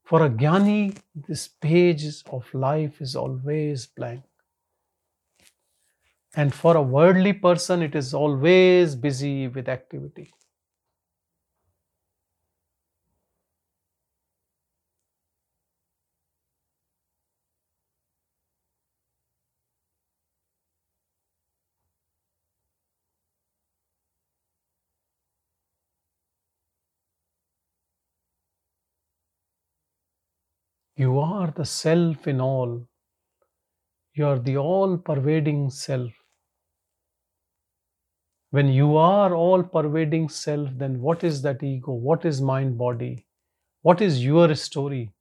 for 0.04 0.26
a 0.26 0.30
jnani 0.30 0.96
this 1.28 1.48
page 1.48 2.06
of 2.38 2.54
life 2.54 3.02
is 3.02 3.16
always 3.16 3.88
blank 3.88 4.24
and 6.36 6.54
for 6.54 6.76
a 6.76 6.82
worldly 6.82 7.32
person, 7.34 7.82
it 7.82 7.96
is 7.96 8.14
always 8.14 8.96
busy 8.96 9.48
with 9.48 9.70
activity. 9.70 10.34
You 30.96 31.20
are 31.20 31.52
the 31.52 31.66
self 31.66 32.30
in 32.30 32.40
all. 32.40 32.88
You 34.14 34.26
are 34.28 34.40
the 34.40 34.56
all 34.56 34.98
pervading 35.00 35.70
self. 35.72 36.21
When 38.52 38.68
you 38.68 38.96
are 38.98 39.34
all 39.34 39.62
pervading 39.64 40.30
self, 40.30 40.70
then 40.78 41.02
what 41.02 41.24
is 41.24 41.42
that 41.42 41.64
ego? 41.64 41.92
What 41.92 42.24
is 42.24 42.40
mind 42.40 42.78
body? 42.78 43.26
What 43.82 44.02
is 44.02 44.24
your 44.24 44.56
story? 44.56 45.14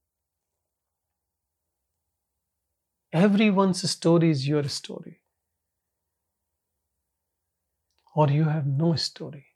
Everyone's 3.13 3.89
story 3.89 4.31
is 4.31 4.49
your 4.49 4.65
story. 4.65 5.21
Or 8.15 8.29
you 8.31 8.45
have 8.45 8.67
no 8.69 8.95
story. 8.95 9.47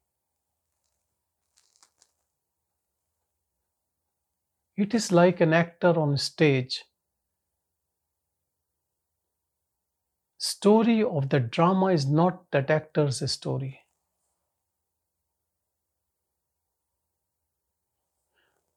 It 4.76 4.94
is 4.94 5.10
like 5.10 5.40
an 5.40 5.52
actor 5.52 5.98
on 5.98 6.16
stage. 6.16 6.84
Story 10.44 11.02
of 11.02 11.30
the 11.30 11.40
drama 11.40 11.86
is 11.86 12.04
not 12.04 12.50
that 12.50 12.68
actor's 12.68 13.30
story. 13.32 13.80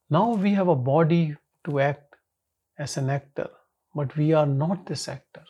Now 0.10 0.36
we 0.36 0.54
have 0.54 0.70
a 0.70 0.78
body 0.78 1.36
to 1.66 1.82
act 1.82 2.16
as 2.78 2.96
an 2.96 3.10
actor, 3.10 3.50
but 3.94 4.16
we 4.16 4.32
are 4.32 4.46
not 4.46 4.86
this 4.86 5.10
actor. 5.10 5.44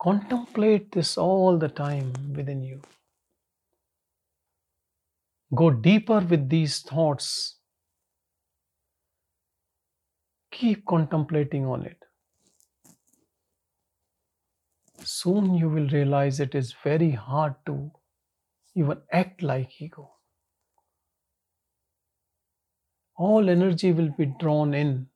Contemplate 0.00 0.92
this 0.92 1.18
all 1.18 1.58
the 1.58 1.68
time 1.68 2.12
within 2.34 2.62
you. 2.62 2.80
Go 5.54 5.70
deeper 5.70 6.20
with 6.20 6.48
these 6.48 6.80
thoughts. 6.80 7.56
Keep 10.52 10.86
contemplating 10.86 11.66
on 11.66 11.84
it. 11.84 11.96
Soon 15.02 15.54
you 15.54 15.68
will 15.68 15.88
realize 15.88 16.38
it 16.38 16.54
is 16.54 16.74
very 16.84 17.10
hard 17.10 17.54
to 17.66 17.90
even 18.74 18.98
act 19.12 19.42
like 19.42 19.80
ego. 19.80 20.10
All 23.16 23.50
energy 23.50 23.92
will 23.92 24.10
be 24.16 24.26
drawn 24.38 24.74
in 24.74 25.08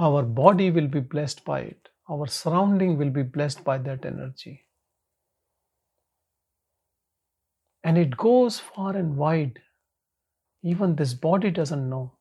our 0.00 0.22
body 0.22 0.70
will 0.70 0.88
be 0.88 0.98
blessed 0.98 1.44
by 1.44 1.60
it. 1.60 1.90
Our 2.08 2.26
surrounding 2.26 2.96
will 2.96 3.10
be 3.10 3.22
blessed 3.22 3.62
by 3.62 3.78
that 3.78 4.04
energy. 4.04 4.66
And 7.84 7.98
it 7.98 8.16
goes 8.16 8.58
far 8.58 8.96
and 8.96 9.18
wide. 9.18 9.60
Even 10.62 10.96
this 10.96 11.12
body 11.12 11.50
doesn't 11.50 11.90
know. 11.90 12.12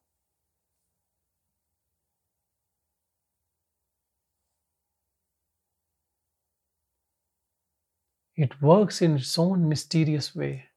It 8.36 8.59
works 8.59 9.03
in 9.03 9.17
its 9.17 9.38
own 9.38 9.69
mysterious 9.69 10.36
way. 10.36 10.68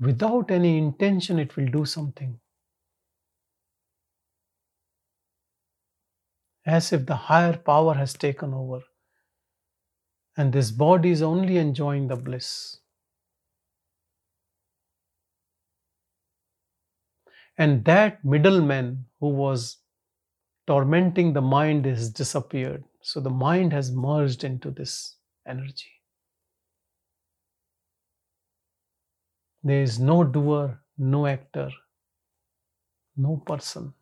Without 0.00 0.50
any 0.50 0.78
intention, 0.78 1.38
it 1.38 1.56
will 1.56 1.66
do 1.66 1.84
something. 1.84 2.40
As 6.66 6.92
if 6.92 7.06
the 7.06 7.16
higher 7.16 7.56
power 7.56 7.94
has 7.94 8.12
taken 8.12 8.54
over, 8.54 8.80
and 10.36 10.52
this 10.52 10.70
body 10.70 11.10
is 11.10 11.22
only 11.22 11.58
enjoying 11.58 12.08
the 12.08 12.16
bliss. 12.16 12.78
And 17.58 17.84
that 17.84 18.24
middleman 18.24 19.06
who 19.18 19.28
was 19.28 19.78
tormenting 20.66 21.32
the 21.32 21.42
mind 21.42 21.84
has 21.84 22.08
disappeared. 22.10 22.84
So 23.02 23.20
the 23.20 23.30
mind 23.30 23.72
has 23.72 23.90
merged 23.90 24.44
into 24.44 24.70
this 24.70 25.16
energy. 25.46 25.99
There 29.62 29.82
is 29.82 29.98
no 29.98 30.22
doer, 30.22 30.82
no 30.98 31.26
actor, 31.26 31.70
no 33.16 33.36
person. 33.36 33.94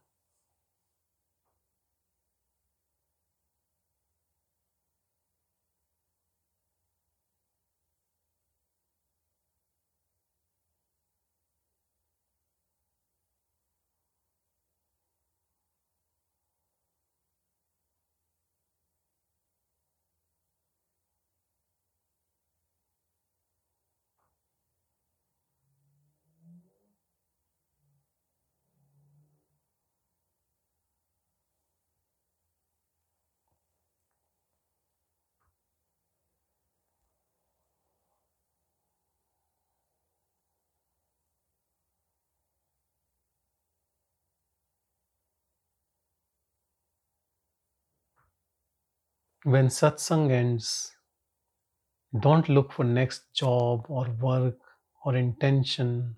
When 49.44 49.68
satsang 49.68 50.30
ends, 50.30 50.92
don't 52.20 52.48
look 52.48 52.72
for 52.72 52.84
next 52.84 53.32
job 53.34 53.86
or 53.88 54.08
work 54.20 54.58
or 55.04 55.16
intention. 55.16 56.16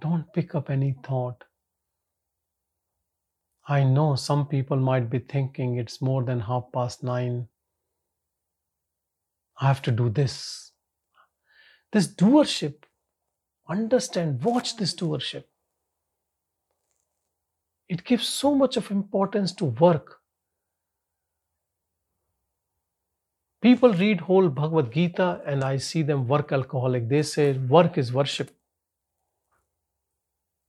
Don't 0.00 0.32
pick 0.32 0.54
up 0.54 0.70
any 0.70 0.96
thought. 1.02 1.44
I 3.66 3.84
know 3.84 4.14
some 4.14 4.46
people 4.46 4.78
might 4.78 5.10
be 5.10 5.18
thinking 5.18 5.76
it's 5.76 6.00
more 6.00 6.24
than 6.24 6.40
half 6.40 6.64
past 6.72 7.02
nine. 7.02 7.48
I 9.60 9.66
have 9.66 9.82
to 9.82 9.90
do 9.90 10.08
this. 10.08 10.72
This 11.92 12.08
doership, 12.08 12.84
understand, 13.68 14.42
watch 14.42 14.76
this 14.76 14.94
doership. 14.94 15.44
It 17.88 18.04
gives 18.04 18.28
so 18.28 18.54
much 18.54 18.76
of 18.76 18.90
importance 18.90 19.52
to 19.54 19.66
work. 19.66 20.17
People 23.60 23.92
read 23.92 24.20
whole 24.20 24.48
Bhagavad 24.48 24.92
Gita 24.92 25.42
and 25.44 25.64
I 25.64 25.78
see 25.78 26.02
them 26.02 26.28
work 26.28 26.52
alcoholic. 26.52 27.08
They 27.08 27.22
say 27.22 27.52
work 27.52 27.98
is 27.98 28.12
worship. 28.12 28.50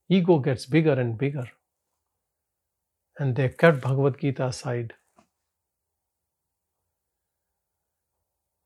Ego 0.09 0.39
gets 0.39 0.65
bigger 0.65 0.93
and 0.93 1.17
bigger. 1.17 1.47
And 3.19 3.35
they 3.35 3.49
cut 3.49 3.79
Bhagavad 3.79 4.19
Gita 4.19 4.47
aside. 4.47 4.93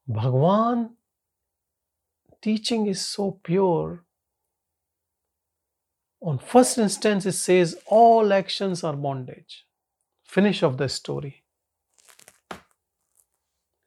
Bhagwan 0.07 0.91
teaching 2.41 2.87
is 2.87 3.05
so 3.05 3.39
pure. 3.43 4.03
On 6.21 6.37
first 6.37 6.77
instance, 6.77 7.25
it 7.25 7.33
says 7.33 7.75
all 7.87 8.31
actions 8.31 8.85
are 8.85 8.95
bondage. 8.95 9.65
Finish 10.23 10.63
of 10.63 10.77
the 10.77 10.87
story 10.87 11.42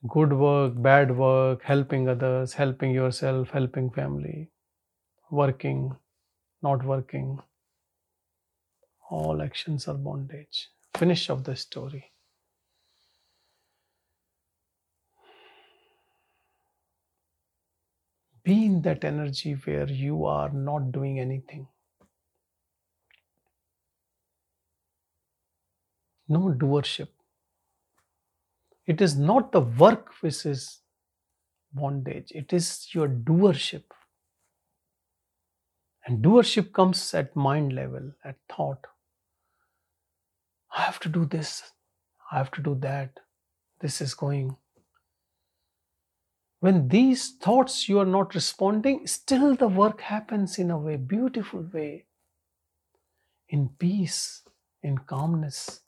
good 0.08 0.32
work, 0.32 0.74
bad 0.76 1.16
work, 1.16 1.62
helping 1.62 2.08
others, 2.08 2.52
helping 2.52 2.92
yourself, 2.92 3.50
helping 3.50 3.90
family, 3.90 4.50
working, 5.30 5.96
not 6.62 6.84
working. 6.84 7.38
All 9.10 9.42
actions 9.42 9.88
are 9.88 9.94
bondage. 9.94 10.68
Finish 10.96 11.30
of 11.30 11.44
the 11.44 11.56
story. 11.56 12.12
Be 18.44 18.66
in 18.66 18.82
that 18.82 19.04
energy 19.04 19.54
where 19.54 19.88
you 19.88 20.24
are 20.24 20.50
not 20.50 20.92
doing 20.92 21.18
anything. 21.18 21.66
No 26.28 26.54
doership. 26.64 27.15
It 28.86 29.00
is 29.00 29.16
not 29.16 29.52
the 29.52 29.60
work 29.60 30.12
which 30.20 30.46
is 30.46 30.80
bondage, 31.72 32.30
it 32.30 32.52
is 32.52 32.88
your 32.92 33.08
doership. 33.08 33.84
And 36.06 36.24
doership 36.24 36.72
comes 36.72 37.12
at 37.14 37.34
mind 37.34 37.72
level, 37.72 38.12
at 38.24 38.36
thought. 38.48 38.86
I 40.74 40.82
have 40.82 41.00
to 41.00 41.08
do 41.08 41.24
this, 41.24 41.72
I 42.30 42.38
have 42.38 42.52
to 42.52 42.62
do 42.62 42.76
that, 42.80 43.18
this 43.80 44.00
is 44.00 44.14
going. 44.14 44.56
When 46.60 46.88
these 46.88 47.32
thoughts 47.32 47.88
you 47.88 47.98
are 47.98 48.06
not 48.06 48.34
responding, 48.34 49.06
still 49.06 49.54
the 49.56 49.68
work 49.68 50.00
happens 50.00 50.58
in 50.58 50.70
a 50.70 50.78
way, 50.78 50.96
beautiful 50.96 51.68
way, 51.72 52.06
in 53.48 53.70
peace, 53.78 54.42
in 54.82 54.98
calmness. 54.98 55.80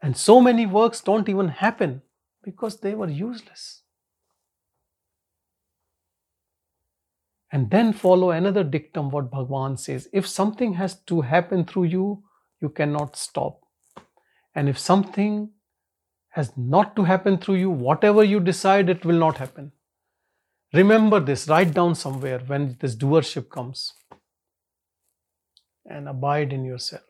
And 0.00 0.16
so 0.16 0.40
many 0.40 0.66
works 0.66 1.00
don't 1.00 1.28
even 1.28 1.48
happen 1.48 2.02
because 2.42 2.80
they 2.80 2.94
were 2.94 3.08
useless. 3.08 3.82
And 7.50 7.70
then 7.70 7.92
follow 7.92 8.30
another 8.30 8.62
dictum 8.62 9.10
what 9.10 9.30
Bhagwan 9.30 9.76
says 9.76 10.08
if 10.12 10.26
something 10.26 10.74
has 10.74 11.00
to 11.06 11.22
happen 11.22 11.64
through 11.64 11.84
you, 11.84 12.22
you 12.60 12.68
cannot 12.68 13.16
stop. 13.16 13.60
And 14.54 14.68
if 14.68 14.78
something 14.78 15.50
has 16.30 16.52
not 16.56 16.94
to 16.96 17.04
happen 17.04 17.38
through 17.38 17.56
you, 17.56 17.70
whatever 17.70 18.22
you 18.22 18.40
decide, 18.40 18.88
it 18.88 19.04
will 19.04 19.18
not 19.18 19.38
happen. 19.38 19.72
Remember 20.74 21.20
this, 21.20 21.48
write 21.48 21.72
down 21.72 21.94
somewhere 21.94 22.40
when 22.40 22.76
this 22.80 22.94
doership 22.94 23.48
comes 23.48 23.94
and 25.86 26.08
abide 26.08 26.52
in 26.52 26.64
yourself. 26.64 27.07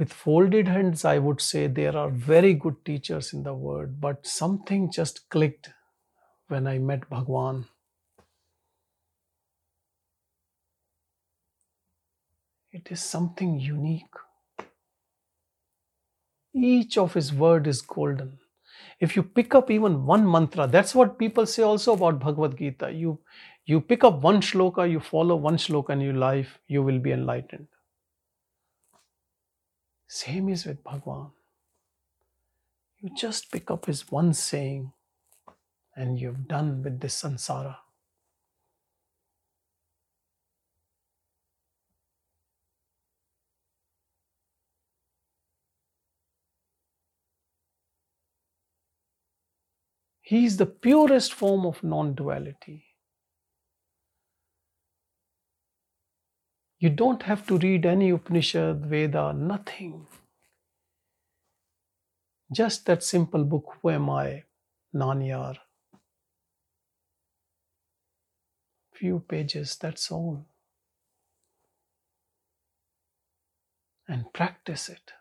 With 0.00 0.14
folded 0.14 0.66
hands, 0.66 1.04
I 1.04 1.18
would 1.18 1.42
say 1.42 1.66
there 1.66 1.94
are 1.94 2.08
very 2.08 2.54
good 2.54 2.84
teachers 2.86 3.34
in 3.34 3.42
the 3.42 3.52
world, 3.52 4.00
but 4.00 4.26
something 4.26 4.90
just 4.90 5.28
clicked 5.28 5.68
when 6.48 6.66
I 6.66 6.78
met 6.78 7.08
Bhagwan. 7.10 7.66
It 12.72 12.88
is 12.90 13.02
something 13.02 13.60
unique. 13.60 14.14
Each 16.54 16.96
of 16.96 17.12
his 17.12 17.34
word 17.34 17.66
is 17.66 17.82
golden. 17.82 18.38
If 19.00 19.16
you 19.16 19.22
pick 19.22 19.54
up 19.54 19.70
even 19.70 20.06
one 20.06 20.30
mantra, 20.30 20.66
that's 20.66 20.94
what 20.94 21.18
people 21.18 21.44
say 21.44 21.62
also 21.62 21.92
about 21.92 22.20
Bhagavad 22.20 22.56
Gita. 22.56 22.90
You 22.90 23.18
you 23.66 23.82
pick 23.82 24.02
up 24.02 24.22
one 24.22 24.40
shloka, 24.40 24.90
you 24.90 24.98
follow 24.98 25.36
one 25.36 25.58
shloka 25.58 25.90
in 25.90 26.00
your 26.00 26.14
life, 26.14 26.58
you 26.68 26.82
will 26.82 26.98
be 26.98 27.12
enlightened. 27.12 27.68
Same 30.12 30.48
is 30.48 30.66
with 30.66 30.82
Bhagwan. 30.82 31.30
You 32.98 33.10
just 33.16 33.52
pick 33.52 33.70
up 33.70 33.86
his 33.86 34.10
one 34.10 34.34
saying 34.34 34.92
and 35.94 36.18
you've 36.18 36.48
done 36.48 36.82
with 36.82 36.98
this 36.98 37.22
sansara. 37.22 37.76
He 50.22 50.44
is 50.44 50.56
the 50.56 50.66
purest 50.66 51.32
form 51.32 51.64
of 51.64 51.84
non 51.84 52.14
duality. 52.14 52.89
You 56.80 56.88
don't 56.88 57.22
have 57.24 57.46
to 57.48 57.58
read 57.58 57.84
any 57.84 58.08
Upanishad, 58.08 58.86
Veda, 58.86 59.34
nothing. 59.34 60.06
Just 62.50 62.86
that 62.86 63.02
simple 63.02 63.44
book, 63.44 63.76
Who 63.82 63.90
Am 63.90 64.08
I? 64.08 64.44
Nanyar. 64.94 65.58
Few 68.94 69.20
pages, 69.20 69.76
that's 69.76 70.10
all. 70.10 70.46
And 74.08 74.32
practice 74.32 74.88
it. 74.88 75.12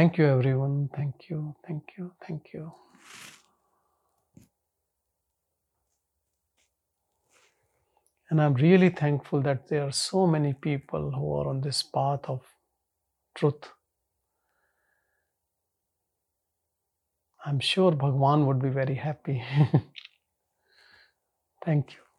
Thank 0.00 0.16
you, 0.16 0.24
everyone. 0.24 0.88
Thank 0.96 1.28
you, 1.28 1.54
thank 1.66 1.82
you, 1.98 2.14
thank 2.26 2.54
you. 2.54 2.72
And 8.30 8.40
I'm 8.40 8.54
really 8.54 8.88
thankful 8.88 9.42
that 9.42 9.68
there 9.68 9.82
are 9.86 9.92
so 9.92 10.26
many 10.26 10.54
people 10.54 11.10
who 11.10 11.34
are 11.34 11.48
on 11.48 11.60
this 11.60 11.82
path 11.82 12.20
of 12.28 12.40
truth. 13.34 13.68
I'm 17.44 17.60
sure 17.60 17.92
Bhagwan 17.92 18.46
would 18.46 18.62
be 18.62 18.70
very 18.70 18.94
happy. 18.94 19.44
Thank 21.66 21.92
you. 21.92 22.09